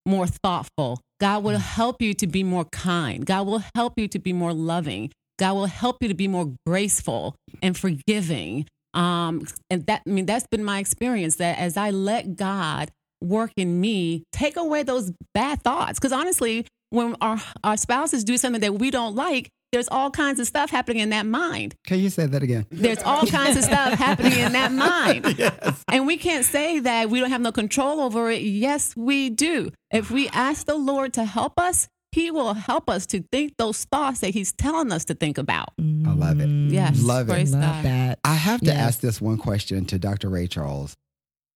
more 0.06 0.26
thoughtful. 0.26 1.00
God 1.20 1.42
will 1.42 1.58
help 1.58 2.00
you 2.00 2.14
to 2.14 2.26
be 2.26 2.44
more 2.44 2.64
kind. 2.66 3.26
God 3.26 3.46
will 3.46 3.62
help 3.74 3.94
you 3.98 4.08
to 4.08 4.18
be 4.18 4.32
more 4.32 4.52
loving. 4.52 5.10
God 5.38 5.54
will 5.54 5.66
help 5.66 5.96
you 6.00 6.08
to 6.08 6.14
be 6.14 6.28
more 6.28 6.52
graceful 6.66 7.34
and 7.62 7.76
forgiving. 7.76 8.66
Um, 8.94 9.46
and 9.70 9.84
that, 9.86 10.02
I 10.06 10.10
mean, 10.10 10.26
that's 10.26 10.46
been 10.46 10.64
my 10.64 10.78
experience 10.78 11.36
that 11.36 11.58
as 11.58 11.76
I 11.76 11.90
let 11.90 12.36
God 12.36 12.90
work 13.22 13.52
in 13.56 13.80
me, 13.80 14.24
take 14.32 14.56
away 14.56 14.82
those 14.82 15.12
bad 15.34 15.62
thoughts. 15.62 15.98
Because 15.98 16.12
honestly, 16.12 16.66
when 16.90 17.16
our, 17.20 17.38
our 17.64 17.76
spouses 17.76 18.24
do 18.24 18.36
something 18.36 18.60
that 18.60 18.74
we 18.74 18.90
don't 18.90 19.14
like, 19.14 19.48
there's 19.76 19.88
all 19.90 20.10
kinds 20.10 20.40
of 20.40 20.46
stuff 20.46 20.70
happening 20.70 21.02
in 21.02 21.10
that 21.10 21.26
mind. 21.26 21.74
Can 21.86 21.98
you 21.98 22.08
say 22.08 22.24
that 22.24 22.42
again? 22.42 22.64
There's 22.70 23.02
all 23.02 23.26
kinds 23.26 23.58
of 23.58 23.64
stuff 23.64 23.92
happening 23.98 24.32
in 24.38 24.52
that 24.52 24.72
mind. 24.72 25.26
Yes. 25.38 25.84
And 25.88 26.06
we 26.06 26.16
can't 26.16 26.46
say 26.46 26.78
that 26.80 27.10
we 27.10 27.20
don't 27.20 27.30
have 27.30 27.42
no 27.42 27.52
control 27.52 28.00
over 28.00 28.30
it. 28.30 28.40
Yes, 28.40 28.96
we 28.96 29.28
do. 29.28 29.70
If 29.90 30.10
we 30.10 30.28
ask 30.30 30.66
the 30.66 30.76
Lord 30.76 31.12
to 31.14 31.24
help 31.26 31.60
us, 31.60 31.88
He 32.12 32.30
will 32.30 32.54
help 32.54 32.88
us 32.88 33.04
to 33.08 33.22
think 33.30 33.52
those 33.58 33.84
thoughts 33.84 34.20
that 34.20 34.30
He's 34.30 34.52
telling 34.54 34.92
us 34.92 35.04
to 35.06 35.14
think 35.14 35.36
about. 35.36 35.74
I 35.78 36.12
love 36.14 36.40
it. 36.40 36.48
Yes. 36.72 37.02
Love 37.02 37.28
it. 37.28 37.50
Love 37.50 37.60
God. 37.60 37.84
that. 37.84 38.18
I 38.24 38.34
have 38.34 38.60
to 38.60 38.66
Yes. 38.66 38.76
ask 38.78 39.00
this 39.00 39.20
one 39.20 39.36
question 39.36 39.84
to 39.86 39.98
Dr. 39.98 40.30
Ray 40.30 40.46
Charles. 40.46 40.94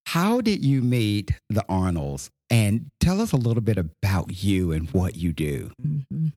How 0.06 0.42
did 0.42 0.62
you 0.62 0.82
meet 0.82 1.32
the 1.48 1.64
Arnolds? 1.68 2.28
And 2.52 2.86
tell 2.98 3.20
us 3.20 3.30
a 3.30 3.36
little 3.36 3.60
bit 3.62 3.78
about 3.78 4.42
you 4.42 4.72
and 4.72 4.90
what 4.90 5.14
you 5.16 5.32
do. 5.32 5.70
Mhm. 5.80 6.32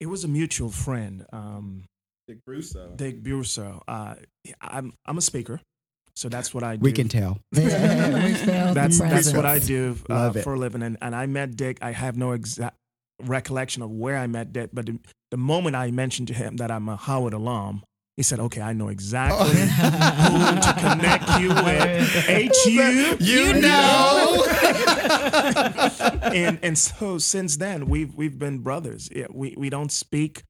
It 0.00 0.06
was 0.06 0.24
a 0.24 0.28
mutual 0.28 0.70
friend, 0.70 1.26
um, 1.32 1.84
Dick 2.28 2.38
Russo. 2.46 2.92
Dick 2.94 3.22
Burso. 3.22 3.80
Uh, 3.88 4.14
I'm 4.60 4.92
I'm 5.06 5.18
a 5.18 5.20
speaker, 5.22 5.60
So 6.14 6.28
that's 6.28 6.52
what 6.54 6.62
I 6.62 6.76
do. 6.76 6.82
We 6.88 6.92
can 6.92 7.08
tell. 7.08 7.38
Yeah, 7.52 8.24
we 8.24 8.34
felt 8.34 8.68
the 8.68 8.74
That's 8.74 8.98
that's 9.00 9.32
what 9.32 9.46
I 9.46 9.58
do 9.58 9.96
uh, 10.10 10.32
for 10.32 10.54
a 10.54 10.58
living. 10.58 10.82
And, 10.82 10.98
and 11.00 11.14
I 11.16 11.26
met 11.26 11.56
Dick. 11.56 11.78
I 11.82 11.92
have 11.92 12.16
no 12.16 12.32
exact 12.32 12.76
recollection 13.24 13.82
of 13.82 13.90
where 13.90 14.16
I 14.16 14.26
met 14.28 14.52
Dick, 14.52 14.70
but 14.72 14.86
the, 14.86 14.98
the 15.30 15.36
moment 15.36 15.74
I 15.74 15.90
mentioned 15.90 16.28
to 16.28 16.34
him 16.34 16.56
that 16.58 16.70
I'm 16.70 16.88
a 16.88 16.96
Howard 16.96 17.32
alum, 17.34 17.82
he 18.16 18.22
said, 18.22 18.38
"Okay, 18.40 18.60
I 18.60 18.72
know 18.74 18.88
exactly 18.88 19.48
who 19.48 20.60
to 20.60 20.74
connect 20.78 21.28
you 21.40 21.48
with." 21.48 22.08
HU, 22.64 23.16
You 23.20 23.60
know. 23.60 24.44
and 25.10 26.58
and 26.62 26.78
so 26.78 27.18
since 27.18 27.56
then 27.56 27.86
we've 27.86 28.14
we've 28.14 28.38
been 28.38 28.58
brothers. 28.58 29.08
Yeah, 29.14 29.26
we 29.30 29.54
we 29.56 29.70
don't 29.70 29.92
speak 29.92 30.42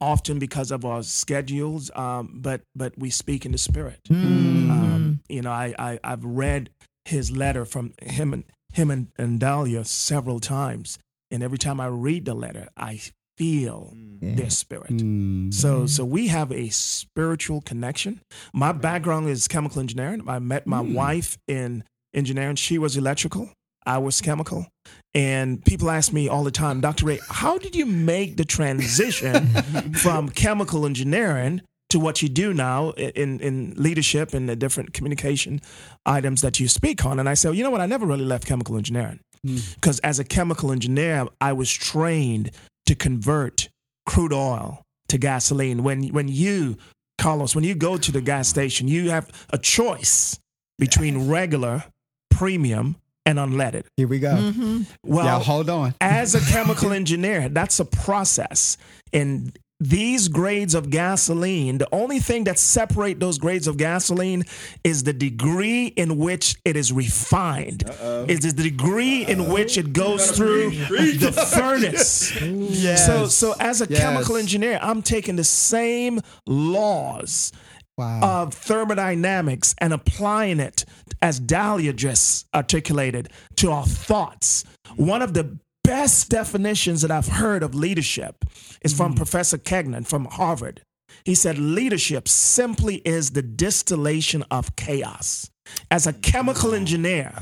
often 0.00 0.38
because 0.38 0.70
of 0.70 0.84
our 0.84 1.02
schedules, 1.02 1.90
um, 1.94 2.38
but 2.40 2.62
but 2.74 2.92
we 2.98 3.10
speak 3.10 3.46
in 3.46 3.52
the 3.52 3.58
spirit. 3.58 4.00
Mm. 4.08 4.70
Um, 4.70 5.20
you 5.28 5.42
know, 5.42 5.50
I, 5.50 5.74
I 5.78 5.98
I've 6.02 6.24
read 6.24 6.70
his 7.04 7.30
letter 7.30 7.64
from 7.64 7.94
him 8.02 8.32
and 8.32 8.44
him 8.72 8.90
and, 8.90 9.08
and 9.18 9.38
Dahlia 9.38 9.84
several 9.84 10.40
times, 10.40 10.98
and 11.30 11.42
every 11.42 11.58
time 11.58 11.80
I 11.80 11.86
read 11.86 12.24
the 12.24 12.34
letter, 12.34 12.68
I 12.76 13.00
feel 13.36 13.94
their 14.20 14.50
spirit. 14.50 14.90
Mm. 14.90 15.52
So 15.52 15.86
so 15.86 16.04
we 16.04 16.28
have 16.28 16.52
a 16.52 16.68
spiritual 16.68 17.60
connection. 17.60 18.20
My 18.52 18.72
background 18.72 19.28
is 19.28 19.48
chemical 19.48 19.80
engineering. 19.80 20.22
I 20.28 20.38
met 20.38 20.66
my 20.66 20.80
wife 20.80 21.38
in 21.48 21.84
engineering. 22.14 22.56
She 22.56 22.78
was 22.78 22.96
electrical. 22.96 23.50
I 23.86 23.98
was 23.98 24.20
chemical. 24.20 24.66
And 25.14 25.64
people 25.64 25.90
ask 25.90 26.12
me 26.12 26.28
all 26.28 26.44
the 26.44 26.50
time, 26.50 26.80
Dr. 26.80 27.06
Ray, 27.06 27.20
how 27.28 27.58
did 27.58 27.74
you 27.74 27.86
make 27.86 28.36
the 28.36 28.44
transition 28.44 29.46
from 29.94 30.28
chemical 30.30 30.86
engineering 30.86 31.62
to 31.90 32.00
what 32.00 32.22
you 32.22 32.28
do 32.28 32.54
now 32.54 32.90
in, 32.92 33.40
in 33.40 33.74
leadership 33.76 34.32
and 34.32 34.48
the 34.48 34.56
different 34.56 34.94
communication 34.94 35.60
items 36.06 36.40
that 36.40 36.58
you 36.58 36.68
speak 36.68 37.04
on? 37.04 37.20
And 37.20 37.28
I 37.28 37.34
said, 37.34 37.54
you 37.54 37.62
know 37.62 37.70
what? 37.70 37.80
I 37.80 37.86
never 37.86 38.06
really 38.06 38.24
left 38.24 38.46
chemical 38.46 38.76
engineering 38.76 39.20
hmm. 39.44 39.58
because 39.74 39.98
as 40.00 40.18
a 40.18 40.24
chemical 40.24 40.72
engineer, 40.72 41.26
I 41.40 41.52
was 41.52 41.70
trained 41.70 42.50
to 42.86 42.94
convert 42.94 43.68
crude 44.06 44.32
oil 44.32 44.82
to 45.08 45.18
gasoline. 45.18 45.82
When 45.82 46.08
when 46.08 46.28
you, 46.28 46.76
Carlos, 47.18 47.54
when 47.54 47.64
you 47.64 47.74
go 47.74 47.96
to 47.98 48.10
the 48.12 48.20
gas 48.20 48.48
station, 48.48 48.88
you 48.88 49.10
have 49.10 49.30
a 49.50 49.58
choice 49.58 50.38
between 50.78 51.28
regular, 51.28 51.84
premium, 52.30 52.96
and 53.26 53.38
unleaded. 53.38 53.84
Here 53.96 54.08
we 54.08 54.18
go. 54.18 54.34
Mm-hmm. 54.34 54.82
Well, 55.04 55.40
hold 55.40 55.70
on. 55.70 55.94
as 56.00 56.34
a 56.34 56.40
chemical 56.52 56.92
engineer, 56.92 57.48
that's 57.48 57.78
a 57.80 57.84
process. 57.84 58.76
And 59.12 59.56
these 59.80 60.28
grades 60.28 60.76
of 60.76 60.90
gasoline, 60.90 61.78
the 61.78 61.88
only 61.92 62.20
thing 62.20 62.44
that 62.44 62.56
separate 62.56 63.18
those 63.18 63.38
grades 63.38 63.66
of 63.66 63.76
gasoline 63.76 64.44
is 64.84 65.02
the 65.02 65.12
degree 65.12 65.86
in 65.86 66.18
which 66.18 66.54
it 66.64 66.76
is 66.76 66.92
refined. 66.92 67.82
Is 68.28 68.54
the 68.54 68.62
degree 68.62 69.26
in 69.26 69.48
which 69.48 69.76
it 69.78 69.92
goes 69.92 70.30
through 70.30 70.70
the 70.70 71.32
furnace. 71.54 72.40
Yes. 72.40 73.06
So 73.06 73.26
so 73.26 73.54
as 73.58 73.80
a 73.80 73.86
Yes. 73.88 74.00
chemical 74.00 74.36
engineer, 74.36 74.78
I'm 74.80 75.02
taking 75.02 75.34
the 75.34 75.42
same 75.44 76.20
laws 76.46 77.50
wow. 77.98 78.42
of 78.42 78.54
thermodynamics 78.54 79.74
and 79.78 79.92
applying 79.92 80.60
it, 80.60 80.84
as 81.22 81.38
Dahlia 81.38 81.92
just 81.92 82.46
articulated, 82.54 83.30
to 83.56 83.70
our 83.70 83.86
thoughts. 83.86 84.64
One 84.96 85.22
of 85.22 85.32
the 85.32 85.58
best 85.84 86.28
definitions 86.28 87.00
that 87.02 87.10
I've 87.10 87.28
heard 87.28 87.62
of 87.62 87.74
leadership 87.74 88.44
is 88.82 88.92
from 88.92 89.14
mm. 89.14 89.16
Professor 89.16 89.56
Kegan 89.56 90.04
from 90.04 90.26
Harvard. 90.26 90.82
He 91.24 91.34
said, 91.34 91.58
Leadership 91.58 92.28
simply 92.28 92.96
is 92.96 93.30
the 93.30 93.42
distillation 93.42 94.44
of 94.50 94.74
chaos. 94.76 95.50
As 95.90 96.06
a 96.06 96.12
chemical 96.12 96.74
engineer, 96.74 97.32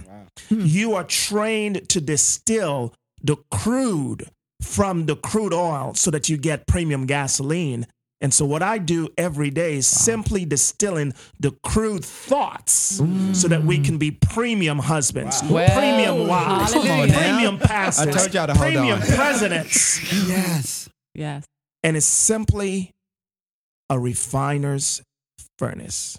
hmm. 0.48 0.60
you 0.60 0.94
are 0.94 1.04
trained 1.04 1.88
to 1.88 2.00
distill 2.00 2.94
the 3.22 3.36
crude 3.50 4.28
from 4.60 5.06
the 5.06 5.16
crude 5.16 5.54
oil 5.54 5.94
so 5.94 6.10
that 6.10 6.28
you 6.28 6.36
get 6.36 6.66
premium 6.66 7.06
gasoline. 7.06 7.86
And 8.22 8.34
so, 8.34 8.44
what 8.44 8.62
I 8.62 8.76
do 8.78 9.08
every 9.16 9.50
day 9.50 9.76
is 9.76 9.86
simply 9.86 10.44
distilling 10.44 11.14
the 11.38 11.52
crude 11.64 12.04
thoughts 12.04 13.00
so 13.32 13.48
that 13.48 13.64
we 13.64 13.78
can 13.78 13.96
be 13.96 14.10
premium 14.10 14.78
husbands, 14.78 15.40
premium 15.40 16.28
wives, 16.28 16.72
premium 16.72 17.58
pastors, 17.58 18.14
I 18.14 18.18
told 18.18 18.34
y'all 18.34 18.46
to 18.48 18.54
hold 18.54 18.72
premium 18.72 19.00
presidents. 19.00 20.28
yes. 20.28 20.88
Yes. 21.14 21.44
And 21.82 21.96
it's 21.96 22.06
simply 22.06 22.92
a 23.88 23.98
refiner's 23.98 25.02
furnace. 25.58 26.18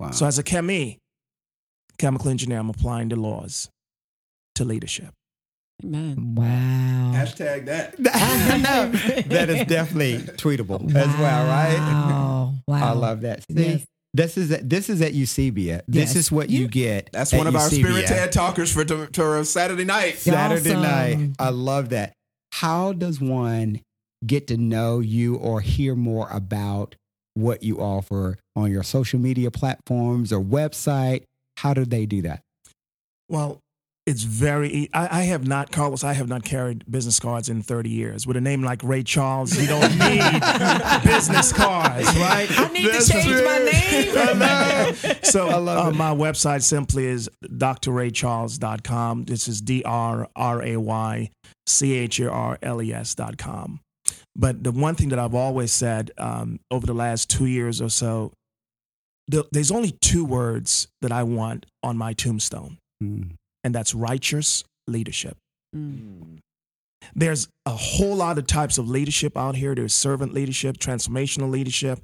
Wow. 0.00 0.12
So, 0.12 0.24
as 0.24 0.38
a 0.38 0.42
chemi, 0.42 0.96
chemical 1.98 2.30
engineer, 2.30 2.60
I'm 2.60 2.70
applying 2.70 3.10
the 3.10 3.16
laws 3.16 3.68
to 4.54 4.64
leadership. 4.64 5.12
Amen. 5.84 6.34
Wow. 6.36 7.12
Hashtag 7.14 7.66
that. 7.66 7.96
that 9.28 9.48
is 9.50 9.66
definitely 9.66 10.18
tweetable 10.36 10.86
as 10.94 11.06
well, 11.18 11.46
right? 11.46 11.76
Wow. 11.78 12.54
Wow. 12.68 12.88
I 12.88 12.92
love 12.92 13.22
that. 13.22 13.42
See, 13.50 13.54
Yes. 13.54 13.84
this 14.14 14.36
is 14.38 14.48
this 14.62 14.88
is 14.88 15.00
at 15.02 15.12
Eusebia. 15.12 15.82
This 15.88 16.10
Yes. 16.10 16.16
is 16.16 16.32
what 16.32 16.50
you 16.50 16.68
get. 16.68 17.10
That's 17.12 17.32
at 17.34 17.38
one 17.38 17.46
of 17.46 17.56
our 17.56 17.68
spirit 17.68 18.06
TED 18.06 18.30
talkers 18.32 18.72
for 18.72 18.84
to, 18.84 19.06
to 19.08 19.44
Saturday 19.44 19.84
night. 19.84 20.18
Saturday 20.18 20.70
Awesome. 20.74 20.82
night. 20.82 21.30
I 21.38 21.48
love 21.50 21.88
that. 21.90 22.12
How 22.52 22.92
does 22.92 23.20
one 23.20 23.80
get 24.24 24.46
to 24.48 24.56
know 24.56 25.00
you 25.00 25.34
or 25.36 25.60
hear 25.60 25.96
more 25.96 26.28
about 26.30 26.94
what 27.34 27.62
you 27.64 27.78
offer 27.80 28.38
on 28.54 28.70
your 28.70 28.82
social 28.84 29.18
media 29.18 29.50
platforms 29.50 30.32
or 30.32 30.40
website? 30.40 31.24
How 31.56 31.74
do 31.74 31.84
they 31.84 32.06
do 32.06 32.22
that? 32.22 32.40
Well, 33.28 33.58
it's 34.06 34.22
very. 34.24 34.68
e- 34.74 34.90
I, 34.92 35.20
I 35.20 35.22
have 35.24 35.46
not, 35.46 35.70
Carlos. 35.70 36.02
I 36.02 36.12
have 36.14 36.28
not 36.28 36.42
carried 36.44 36.84
business 36.90 37.20
cards 37.20 37.48
in 37.48 37.62
30 37.62 37.88
years. 37.90 38.26
With 38.26 38.36
a 38.36 38.40
name 38.40 38.62
like 38.62 38.82
Ray 38.82 39.02
Charles, 39.04 39.56
you 39.56 39.66
don't 39.68 39.96
need 39.98 40.22
business 41.04 41.52
cards, 41.52 42.06
right? 42.18 42.48
I 42.50 42.68
need 42.72 42.90
to 42.92 43.06
change 43.06 43.42
my 43.44 43.58
name. 43.58 45.18
So 45.24 45.48
I 45.48 45.56
love 45.56 45.86
uh, 45.86 45.90
it. 45.90 45.94
my 45.96 46.10
website 46.12 46.62
simply 46.62 47.06
is 47.06 47.30
drraycharles.com. 47.46 49.24
This 49.24 49.48
is 49.48 49.60
D 49.60 49.82
R 49.84 50.28
R 50.36 50.62
A 50.62 50.76
Y 50.76 51.30
C 51.66 51.94
H 51.94 52.20
A 52.20 52.30
R 52.30 52.58
L 52.62 52.82
E 52.82 52.92
S 52.92 53.14
dot 53.14 53.38
com. 53.38 53.80
But 54.34 54.62
the 54.64 54.72
one 54.72 54.94
thing 54.94 55.10
that 55.10 55.18
I've 55.18 55.34
always 55.34 55.72
said 55.72 56.10
um, 56.18 56.60
over 56.70 56.86
the 56.86 56.94
last 56.94 57.30
two 57.30 57.46
years 57.46 57.80
or 57.80 57.88
so, 57.90 58.32
the, 59.28 59.46
there's 59.52 59.70
only 59.70 59.92
two 60.00 60.24
words 60.24 60.88
that 61.02 61.12
I 61.12 61.22
want 61.22 61.66
on 61.82 61.96
my 61.96 62.12
tombstone, 62.12 62.78
Mm. 63.02 63.32
And 63.64 63.74
that's 63.74 63.94
righteous 63.94 64.64
leadership. 64.86 65.36
Mm. 65.74 66.38
There's 67.14 67.48
a 67.66 67.70
whole 67.70 68.16
lot 68.16 68.38
of 68.38 68.46
types 68.46 68.78
of 68.78 68.88
leadership 68.88 69.36
out 69.36 69.56
here. 69.56 69.74
There's 69.74 69.94
servant 69.94 70.32
leadership, 70.32 70.78
transformational 70.78 71.50
leadership. 71.50 72.00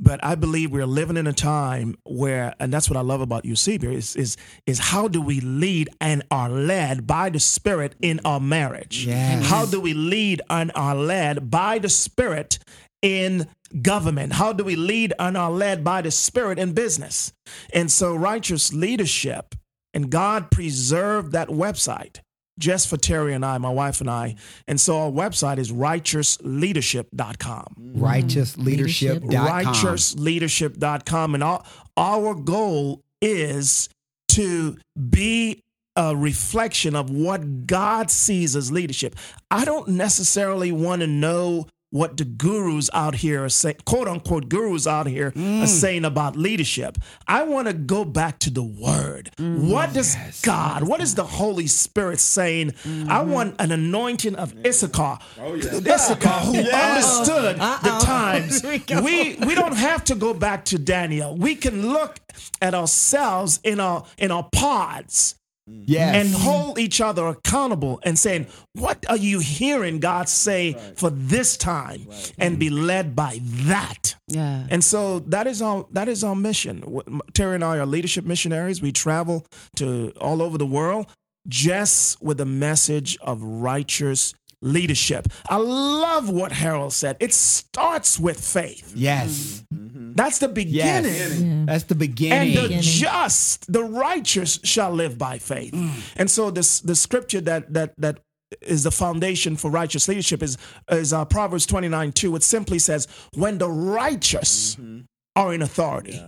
But 0.00 0.24
I 0.24 0.36
believe 0.36 0.70
we're 0.70 0.86
living 0.86 1.16
in 1.16 1.26
a 1.26 1.32
time 1.32 1.96
where, 2.04 2.54
and 2.60 2.72
that's 2.72 2.88
what 2.88 2.96
I 2.96 3.00
love 3.00 3.20
about 3.20 3.42
Eusebia, 3.42 3.92
is, 3.92 4.14
is, 4.14 4.36
is 4.64 4.78
how 4.78 5.08
do 5.08 5.20
we 5.20 5.40
lead 5.40 5.88
and 6.00 6.22
are 6.30 6.48
led 6.48 7.04
by 7.04 7.30
the 7.30 7.40
Spirit 7.40 7.96
in 8.00 8.20
our 8.24 8.38
marriage? 8.38 9.06
Yes. 9.06 9.44
How 9.46 9.66
do 9.66 9.80
we 9.80 9.94
lead 9.94 10.40
and 10.48 10.70
are 10.76 10.94
led 10.94 11.50
by 11.50 11.80
the 11.80 11.88
Spirit 11.88 12.60
in 13.02 13.48
government? 13.82 14.34
How 14.34 14.52
do 14.52 14.62
we 14.62 14.76
lead 14.76 15.14
and 15.18 15.36
are 15.36 15.50
led 15.50 15.82
by 15.82 16.02
the 16.02 16.12
Spirit 16.12 16.60
in 16.60 16.74
business? 16.74 17.32
And 17.74 17.90
so, 17.90 18.14
righteous 18.14 18.72
leadership, 18.72 19.56
and 19.98 20.10
God 20.12 20.52
preserved 20.52 21.32
that 21.32 21.48
website 21.48 22.20
just 22.56 22.86
for 22.86 22.96
Terry 22.96 23.34
and 23.34 23.44
I, 23.44 23.58
my 23.58 23.70
wife 23.70 24.00
and 24.00 24.08
I. 24.08 24.36
And 24.68 24.80
so, 24.80 25.00
our 25.00 25.10
website 25.10 25.58
is 25.58 25.72
righteousleadership.com 25.72 27.74
mm-hmm. 27.80 28.00
Righteousleadership.com. 28.00 29.30
righteousleadership.com. 29.30 31.34
And 31.34 31.42
our, 31.42 31.64
our 31.96 32.36
goal 32.36 33.02
is 33.20 33.88
to 34.28 34.76
be 35.10 35.64
a 35.96 36.14
reflection 36.14 36.94
of 36.94 37.10
what 37.10 37.66
God 37.66 38.12
sees 38.12 38.54
as 38.54 38.70
leadership. 38.70 39.16
I 39.50 39.64
don't 39.64 39.88
necessarily 39.88 40.70
want 40.70 41.00
to 41.00 41.08
know 41.08 41.66
what 41.90 42.16
the 42.16 42.24
gurus 42.24 42.90
out 42.92 43.14
here 43.16 43.44
are 43.44 43.48
saying, 43.48 43.76
quote 43.84 44.08
unquote 44.08 44.48
gurus 44.48 44.86
out 44.86 45.06
here 45.06 45.32
are 45.36 45.66
saying 45.66 46.04
about 46.04 46.36
leadership. 46.36 46.98
I 47.26 47.44
want 47.44 47.68
to 47.68 47.74
go 47.74 48.04
back 48.04 48.38
to 48.40 48.50
the 48.50 48.62
word. 48.62 49.30
What 49.38 49.94
does 49.94 50.16
God, 50.42 50.82
what 50.84 51.00
is 51.00 51.14
the 51.14 51.24
Holy 51.24 51.66
Spirit 51.66 52.18
saying? 52.20 52.74
I 53.08 53.22
want 53.22 53.56
an 53.58 53.72
anointing 53.72 54.36
of 54.36 54.54
Issachar. 54.66 55.18
Issachar 55.38 56.28
who 56.40 56.58
understood 56.58 57.56
the 57.56 57.98
times. 58.02 58.62
We 58.62 59.36
we 59.36 59.54
don't 59.54 59.76
have 59.76 60.04
to 60.04 60.14
go 60.14 60.34
back 60.34 60.64
to 60.66 60.78
Daniel. 60.78 61.36
We 61.36 61.54
can 61.54 61.92
look 61.92 62.18
at 62.60 62.74
ourselves 62.74 63.60
in 63.64 63.80
our 63.80 64.04
in 64.18 64.30
our 64.30 64.48
pods 64.52 65.36
Yes. 65.68 66.14
and 66.14 66.34
hold 66.34 66.78
each 66.78 67.00
other 67.00 67.26
accountable 67.26 68.00
and 68.02 68.18
saying, 68.18 68.46
What 68.74 69.04
are 69.08 69.16
you 69.16 69.40
hearing 69.40 70.00
God 70.00 70.28
say 70.28 70.74
for 70.96 71.10
this 71.10 71.56
time? 71.56 72.08
And 72.38 72.58
be 72.58 72.70
led 72.70 73.16
by 73.16 73.40
that. 73.42 74.16
Yeah. 74.26 74.66
And 74.70 74.84
so 74.84 75.20
that 75.20 75.46
is 75.46 75.62
our 75.62 75.86
that 75.92 76.08
is 76.08 76.22
our 76.24 76.34
mission. 76.34 77.00
Terry 77.32 77.54
and 77.54 77.64
I 77.64 77.78
are 77.78 77.86
leadership 77.86 78.24
missionaries. 78.24 78.82
We 78.82 78.92
travel 78.92 79.46
to 79.76 80.12
all 80.20 80.42
over 80.42 80.58
the 80.58 80.66
world 80.66 81.06
just 81.46 82.22
with 82.22 82.40
a 82.40 82.46
message 82.46 83.16
of 83.22 83.42
righteous 83.42 84.34
leadership. 84.62 85.28
I 85.48 85.56
love 85.56 86.30
what 86.30 86.52
Harold 86.52 86.92
said. 86.92 87.16
It 87.20 87.32
starts 87.32 88.18
with 88.18 88.40
faith. 88.40 88.92
yes. 88.96 89.64
Mm-hmm. 89.72 90.12
That's 90.14 90.38
the 90.38 90.48
beginning. 90.48 91.12
Yes. 91.14 91.66
That's 91.66 91.84
the 91.84 91.94
beginning. 91.94 92.38
And 92.38 92.48
beginning. 92.54 92.76
the 92.78 92.82
just, 92.82 93.72
the 93.72 93.84
righteous 93.84 94.58
shall 94.64 94.90
live 94.90 95.16
by 95.16 95.38
faith. 95.38 95.72
Mm. 95.72 95.92
And 96.16 96.30
so 96.30 96.50
this 96.50 96.80
the 96.80 96.96
scripture 96.96 97.40
that 97.42 97.72
that 97.72 97.94
that 97.98 98.20
is 98.62 98.82
the 98.82 98.90
foundation 98.90 99.56
for 99.56 99.70
righteous 99.70 100.08
leadership 100.08 100.42
is 100.42 100.58
is 100.90 101.12
uh, 101.12 101.24
Proverbs 101.24 101.66
29 101.66 102.12
2. 102.12 102.36
It 102.36 102.42
simply 102.42 102.78
says, 102.78 103.06
When 103.34 103.58
the 103.58 103.70
righteous 103.70 104.76
mm-hmm. 104.76 105.00
are 105.36 105.54
in 105.54 105.62
authority, 105.62 106.20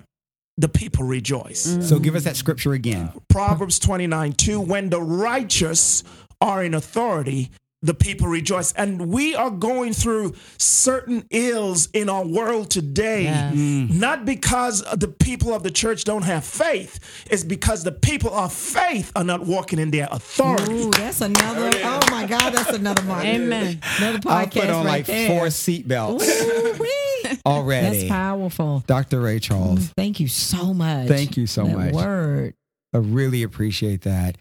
the 0.56 0.68
people 0.68 1.04
rejoice. 1.04 1.66
Mm. 1.66 1.82
so 1.82 1.98
give 1.98 2.14
us 2.14 2.24
that 2.24 2.36
scripture 2.36 2.72
again. 2.72 3.10
Proverbs 3.28 3.78
29 3.78 4.32
2. 4.32 4.60
When 4.60 4.90
the 4.90 5.00
righteous 5.00 6.04
are 6.40 6.62
in 6.62 6.74
authority, 6.74 7.50
the 7.82 7.94
people 7.94 8.28
rejoice. 8.28 8.72
And 8.72 9.08
we 9.08 9.34
are 9.34 9.50
going 9.50 9.92
through 9.94 10.34
certain 10.58 11.24
ills 11.30 11.88
in 11.94 12.08
our 12.10 12.26
world 12.26 12.70
today, 12.70 13.22
Yes. 13.24 13.54
Mm. 13.54 13.94
not 13.94 14.24
because 14.26 14.82
the 14.96 15.08
people 15.08 15.54
of 15.54 15.62
the 15.62 15.70
church 15.70 16.04
don't 16.04 16.24
have 16.24 16.44
faith, 16.44 16.98
it's 17.30 17.42
because 17.44 17.82
the 17.84 17.92
people 17.92 18.34
of 18.34 18.52
faith 18.52 19.10
are 19.16 19.24
not 19.24 19.46
walking 19.46 19.78
in 19.78 19.90
their 19.90 20.08
authority. 20.10 20.72
Ooh, 20.72 20.90
that's 20.90 21.20
another. 21.22 21.70
Oh 21.82 22.00
my 22.10 22.26
God, 22.26 22.50
that's 22.52 22.70
another 22.76 23.02
mark. 23.02 23.24
Amen. 23.24 23.80
Another 23.98 24.18
podcast. 24.18 24.30
I 24.30 24.46
put 24.46 24.70
on 24.70 24.84
right 24.84 24.92
like 24.92 25.06
there. 25.06 25.28
four 25.28 25.46
seatbelts 25.46 26.20
Ooh-wee. 26.22 27.38
already. 27.46 27.98
That's 28.00 28.08
powerful. 28.10 28.84
Dr. 28.86 29.20
Ray 29.20 29.38
Charles, 29.38 29.78
mm, 29.80 29.92
Thank 29.96 30.20
you 30.20 30.28
so 30.28 30.74
much. 30.74 31.08
Thank 31.08 31.36
you 31.36 31.46
so 31.46 31.64
That 31.64 31.76
much. 31.76 31.94
Word. 31.94 32.54
I 32.92 32.98
really 32.98 33.42
appreciate 33.42 34.02
that. 34.02 34.36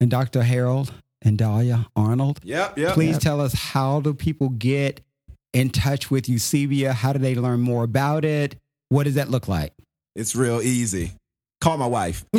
And 0.00 0.10
Dr. 0.10 0.42
Harold 0.42 0.92
and 1.22 1.36
Dahlia 1.38 1.86
Arnold, 1.96 2.40
Yep, 2.44 2.78
yep. 2.78 2.94
please 2.94 3.18
tell 3.18 3.40
us 3.40 3.52
how 3.52 4.00
do 4.00 4.14
people 4.14 4.48
get 4.48 5.00
in 5.52 5.70
touch 5.70 6.10
with 6.10 6.24
Eusebia? 6.26 6.92
How 6.92 7.12
do 7.12 7.18
they 7.18 7.34
learn 7.34 7.60
more 7.60 7.84
about 7.84 8.24
it? 8.24 8.56
What 8.88 9.04
does 9.04 9.14
that 9.14 9.30
look 9.30 9.48
like? 9.48 9.72
It's 10.16 10.34
real 10.34 10.60
easy. 10.60 11.12
Call 11.60 11.76
my 11.76 11.86
wife. 11.86 12.24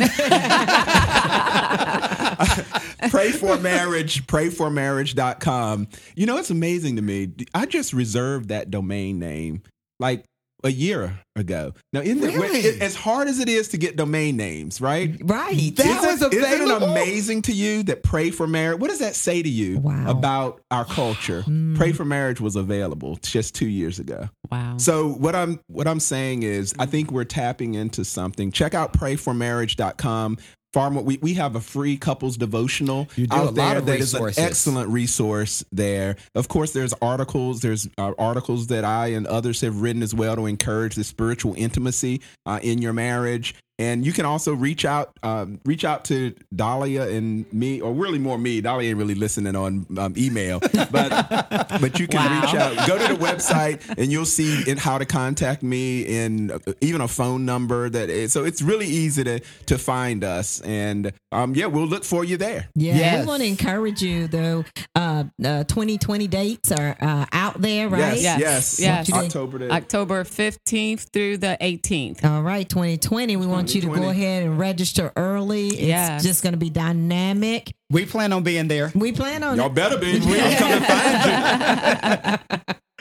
pray 3.10 3.30
for 3.30 3.56
marriage, 3.58 4.26
prayformarriage.com. 4.26 5.88
You 6.16 6.26
know, 6.26 6.36
it's 6.38 6.50
amazing 6.50 6.96
to 6.96 7.02
me. 7.02 7.30
I 7.54 7.66
just 7.66 7.92
reserved 7.92 8.48
that 8.48 8.70
domain 8.70 9.18
name 9.18 9.62
like 10.00 10.24
a 10.64 10.70
year 10.70 11.18
ago. 11.34 11.72
Now, 11.92 12.00
isn't 12.00 12.20
Really? 12.20 12.60
it- 12.60 12.82
as 12.82 12.94
hard 12.94 13.26
as 13.28 13.38
it 13.40 13.48
is 13.48 13.68
to 13.68 13.78
get 13.78 13.96
domain 13.96 14.36
names, 14.36 14.80
right? 14.80 15.16
Right. 15.24 15.74
That 15.76 15.86
isn't, 15.86 16.30
was 16.30 16.34
isn't 16.34 16.70
it 16.70 16.82
amazing 16.82 17.42
to 17.42 17.52
you 17.52 17.82
that 17.84 18.02
Pray 18.02 18.30
for 18.30 18.46
Marriage? 18.46 18.78
What 18.80 18.90
does 18.90 18.98
that 19.00 19.14
say 19.16 19.42
to 19.42 19.48
you 19.48 19.78
Wow. 19.78 20.10
about 20.10 20.60
our 20.70 20.84
culture? 20.84 21.42
Hmm. 21.52 21.74
Pray 21.76 21.92
for 21.92 22.04
Marriage 22.04 22.40
was 22.40 22.54
available 22.56 23.18
just 23.22 23.54
two 23.54 23.66
years 23.68 23.98
ago. 23.98 24.28
Wow. 24.50 24.76
So 24.78 25.08
what 25.08 25.34
I'm 25.34 25.58
what 25.66 25.88
I'm 25.88 26.00
saying 26.00 26.42
is 26.44 26.74
I 26.78 26.86
think 26.86 27.10
we're 27.10 27.24
tapping 27.24 27.74
into 27.74 28.04
something. 28.04 28.52
Check 28.52 28.74
out 28.74 28.92
prayformarriage.com. 28.92 30.38
Far 30.72 30.90
more, 30.90 31.02
we, 31.02 31.18
we 31.18 31.34
have 31.34 31.54
a 31.54 31.60
free 31.60 31.98
couples 31.98 32.38
devotional 32.38 33.08
You 33.16 33.26
do 33.26 33.36
out 33.36 33.42
a 33.42 33.46
lot 33.46 33.54
there 33.54 33.78
of 33.78 33.86
that 33.86 34.00
is 34.00 34.14
an 34.14 34.32
excellent 34.38 34.88
resource 34.88 35.62
there. 35.70 36.16
Of 36.34 36.48
course, 36.48 36.72
there's 36.72 36.94
articles. 37.02 37.60
There's 37.60 37.88
uh, 37.98 38.12
articles 38.18 38.68
that 38.68 38.84
I 38.84 39.08
and 39.08 39.26
others 39.26 39.60
have 39.60 39.82
written 39.82 40.02
as 40.02 40.14
well 40.14 40.34
to 40.36 40.46
encourage 40.46 40.94
the 40.94 41.04
spiritual 41.04 41.54
intimacy 41.58 42.22
uh, 42.46 42.58
in 42.62 42.80
your 42.80 42.94
marriage. 42.94 43.54
And 43.82 44.06
you 44.06 44.12
can 44.12 44.24
also 44.24 44.54
reach 44.54 44.84
out, 44.84 45.18
um, 45.24 45.58
reach 45.64 45.84
out 45.84 46.04
to 46.04 46.32
Dahlia 46.54 47.08
and 47.08 47.52
me, 47.52 47.80
or 47.80 47.92
really 47.92 48.20
more 48.20 48.38
me. 48.38 48.60
Dahlia 48.60 48.90
ain't 48.90 48.98
really 48.98 49.16
listening 49.16 49.56
on 49.56 49.86
um, 49.98 50.14
email, 50.16 50.60
but 50.60 50.92
but 51.80 51.98
you 51.98 52.06
can 52.06 52.42
reach 52.42 52.54
out. 52.54 52.86
Go 52.86 52.96
to 52.96 53.12
the 53.12 53.18
website 53.18 53.82
and 53.98 54.12
you'll 54.12 54.24
see 54.24 54.70
in 54.70 54.78
how 54.78 54.98
to 54.98 55.04
contact 55.04 55.64
me 55.64 56.22
and 56.22 56.52
uh, 56.52 56.58
even 56.80 57.00
a 57.00 57.08
phone 57.08 57.44
number. 57.44 57.90
That 57.90 58.08
is, 58.08 58.32
so 58.32 58.44
it's 58.44 58.62
really 58.62 58.86
easy 58.86 59.24
to 59.24 59.40
to 59.40 59.78
find 59.78 60.22
us. 60.22 60.60
And 60.60 61.12
um, 61.32 61.54
yeah, 61.54 61.66
we'll 61.66 61.86
look 61.86 62.04
for 62.04 62.24
you 62.24 62.36
there. 62.36 62.68
Yeah, 62.74 62.96
Yes. 62.96 63.20
we 63.20 63.26
want 63.26 63.42
to 63.42 63.48
encourage 63.48 64.02
you 64.02 64.28
though. 64.28 64.64
Uh, 64.94 65.24
uh, 65.44 65.64
2020 65.64 66.26
dates 66.28 66.70
are 66.70 66.96
uh, 67.00 67.26
out 67.32 67.60
there, 67.60 67.88
right? 67.88 68.18
Yes, 68.20 68.38
Yes, 68.40 68.80
yes, 68.80 69.08
yes. 69.08 69.12
October 69.12 69.58
the 69.58 69.70
October 69.72 70.24
15th 70.24 71.10
through 71.12 71.38
the 71.38 71.56
18th. 71.60 72.24
All 72.24 72.42
right, 72.42 72.68
2020. 72.68 73.36
We 73.36 73.46
want 73.46 73.74
you 73.74 73.80
to 73.82 73.86
go 73.88 74.10
ahead 74.10 74.44
and 74.44 74.58
register 74.58 75.12
early. 75.16 75.68
It's 75.68 75.80
Yes. 75.80 76.22
just 76.22 76.42
going 76.42 76.52
to 76.52 76.58
be 76.58 76.70
dynamic. 76.70 77.72
We 77.90 78.06
plan 78.06 78.32
on 78.32 78.42
being 78.42 78.68
there. 78.68 78.90
We 78.94 79.12
plan 79.12 79.42
on 79.42 79.56
Y'all 79.56 79.68
better 79.68 79.98
be. 79.98 80.16
I'm 80.16 80.56
coming 80.56 80.82
find 80.82 82.40
you. 82.68 82.74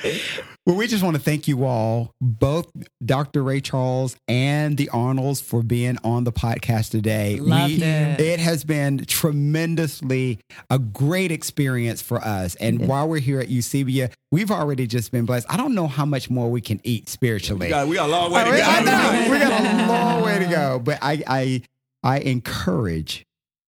Well, 0.65 0.75
we 0.75 0.85
just 0.87 1.03
want 1.03 1.15
to 1.15 1.21
thank 1.21 1.47
you 1.47 1.65
all, 1.65 2.11
both 2.21 2.71
Dr. 3.03 3.43
Ray 3.43 3.61
Charles 3.61 4.15
and 4.27 4.77
the 4.77 4.89
Arnolds, 4.89 5.41
for 5.41 5.63
being 5.63 5.97
on 6.03 6.23
the 6.23 6.31
podcast 6.31 6.91
today. 6.91 7.37
Loved 7.39 7.73
We- 7.77 7.83
it. 7.83 8.19
It 8.21 8.39
has 8.39 8.63
been 8.63 9.03
tremendously 9.05 10.39
a 10.69 10.77
great 10.79 11.31
experience 11.31 12.01
for 12.01 12.19
us. 12.21 12.55
And 12.55 12.87
while 12.87 13.07
we're 13.09 13.19
here 13.19 13.39
at 13.39 13.49
Eusebia, 13.49 14.11
we've 14.31 14.51
already 14.51 14.85
just 14.87 15.11
been 15.11 15.25
blessed. 15.25 15.47
I 15.49 15.57
don't 15.57 15.73
know 15.75 15.87
how 15.87 16.05
much 16.05 16.29
more 16.29 16.49
we 16.49 16.61
can 16.61 16.79
eat 16.83 17.09
spiritually. 17.09 17.67
We 17.67 17.69
got, 17.69 17.87
we 17.87 17.95
got 17.95 18.07
a 18.09 18.11
long 18.11 18.31
way 18.31 18.43
to 18.43 18.49
I 18.51 18.79
go. 18.79 18.85
know. 18.85 19.31
we 19.31 19.39
got 19.39 19.61
a 19.61 19.87
long 19.87 20.23
way 20.23 20.39
to 20.39 20.45
go. 20.45 20.79
But 20.79 20.99
I, 21.01 21.23
I, 21.27 21.61
I 22.03 22.19
encourage 22.19 23.25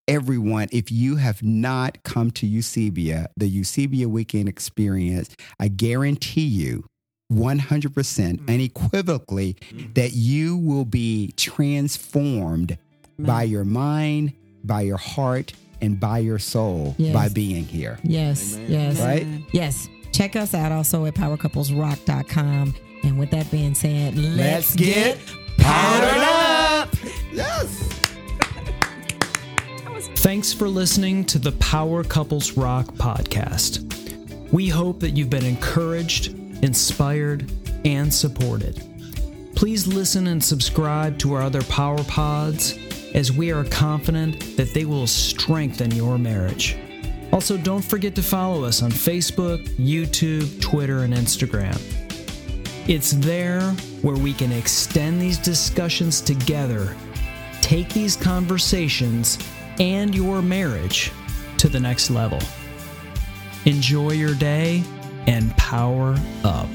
everyone, 0.08 0.68
if 0.72 0.92
you 0.92 1.18
have 1.18 1.42
not 1.44 2.02
come 2.04 2.32
to 2.32 2.48
Eusebia, 2.48 3.28
the 3.38 3.50
Eusebia 3.50 4.08
Weekend 4.08 4.50
Experience, 4.50 5.36
I 5.60 5.68
guarantee 5.70 6.46
you 6.46 6.86
100% 7.32 8.50
unequivocally 8.50 9.56
mm. 9.56 9.80
mm. 9.80 9.94
that 9.96 10.14
you 10.14 10.58
will 10.58 10.86
be 10.86 11.34
transformed 11.38 12.78
mm. 13.20 13.26
by 13.26 13.44
your 13.44 13.64
mind, 13.64 14.34
by 14.64 14.82
your 14.82 14.98
heart, 14.98 15.54
and 15.82 16.00
by 16.00 16.20
your 16.20 16.40
soul 16.40 16.96
Yes. 16.98 17.14
by 17.14 17.30
being 17.30 17.66
here. 17.66 18.00
Yes, 18.04 18.58
yes, 18.68 19.00
Right? 19.00 19.26
yes. 19.52 19.90
Check 20.14 20.36
us 20.36 20.54
out 20.54 20.72
also 20.72 21.06
at 21.06 21.16
powercouplesrock.com. 21.16 22.76
And 23.04 23.20
with 23.20 23.32
that 23.32 23.50
being 23.52 23.76
said, 23.76 24.16
let's, 24.16 24.38
Let's 24.38 24.76
get 24.76 25.18
powdered 25.58 26.24
up. 26.24 26.90
Yes. 27.34 28.03
Thanks 30.24 30.54
for 30.54 30.70
listening 30.70 31.26
to 31.26 31.38
the 31.38 31.52
Power 31.52 32.02
Couples 32.02 32.54
Rock 32.54 32.86
podcast. 32.94 33.84
We 34.54 34.70
hope 34.70 35.02
that 35.02 35.18
you've 35.18 35.30
been 35.30 35.44
encouraged, 35.44 36.28
inspired, 36.64 37.52
and 37.84 38.12
supported. 38.12 38.82
Please 39.54 39.86
listen 39.86 40.28
and 40.28 40.42
subscribe 40.42 41.20
to 41.20 41.34
our 41.34 41.42
other 41.42 41.62
Power 41.64 42.02
Pods 42.06 42.80
as 43.14 43.34
we 43.34 43.52
are 43.52 43.66
confident 43.66 44.56
that 44.56 44.74
they 44.74 44.86
will 44.86 45.08
strengthen 45.08 45.92
your 45.92 46.18
marriage. 46.18 46.78
Also, 47.34 47.58
don't 47.58 47.84
forget 47.84 48.16
to 48.16 48.24
follow 48.24 48.64
us 48.64 48.82
on 48.82 48.92
Facebook, 48.92 49.68
YouTube, 49.76 50.62
Twitter, 50.62 51.00
and 51.00 51.14
Instagram. 51.14 51.78
It's 52.88 53.12
there 53.12 53.72
where 54.04 54.16
we 54.16 54.32
can 54.32 54.54
extend 54.54 55.22
these 55.22 55.38
discussions 55.38 56.22
together, 56.22 56.96
take 57.60 57.90
these 57.90 58.16
conversations 58.16 59.38
and 59.80 60.14
your 60.14 60.42
marriage 60.42 61.12
to 61.58 61.70
the 61.70 61.80
next 61.80 62.10
level. 62.10 62.40
Enjoy 63.66 64.12
your 64.12 64.36
day 64.36 64.84
and 65.28 65.56
power 65.58 66.18
up. 66.44 66.70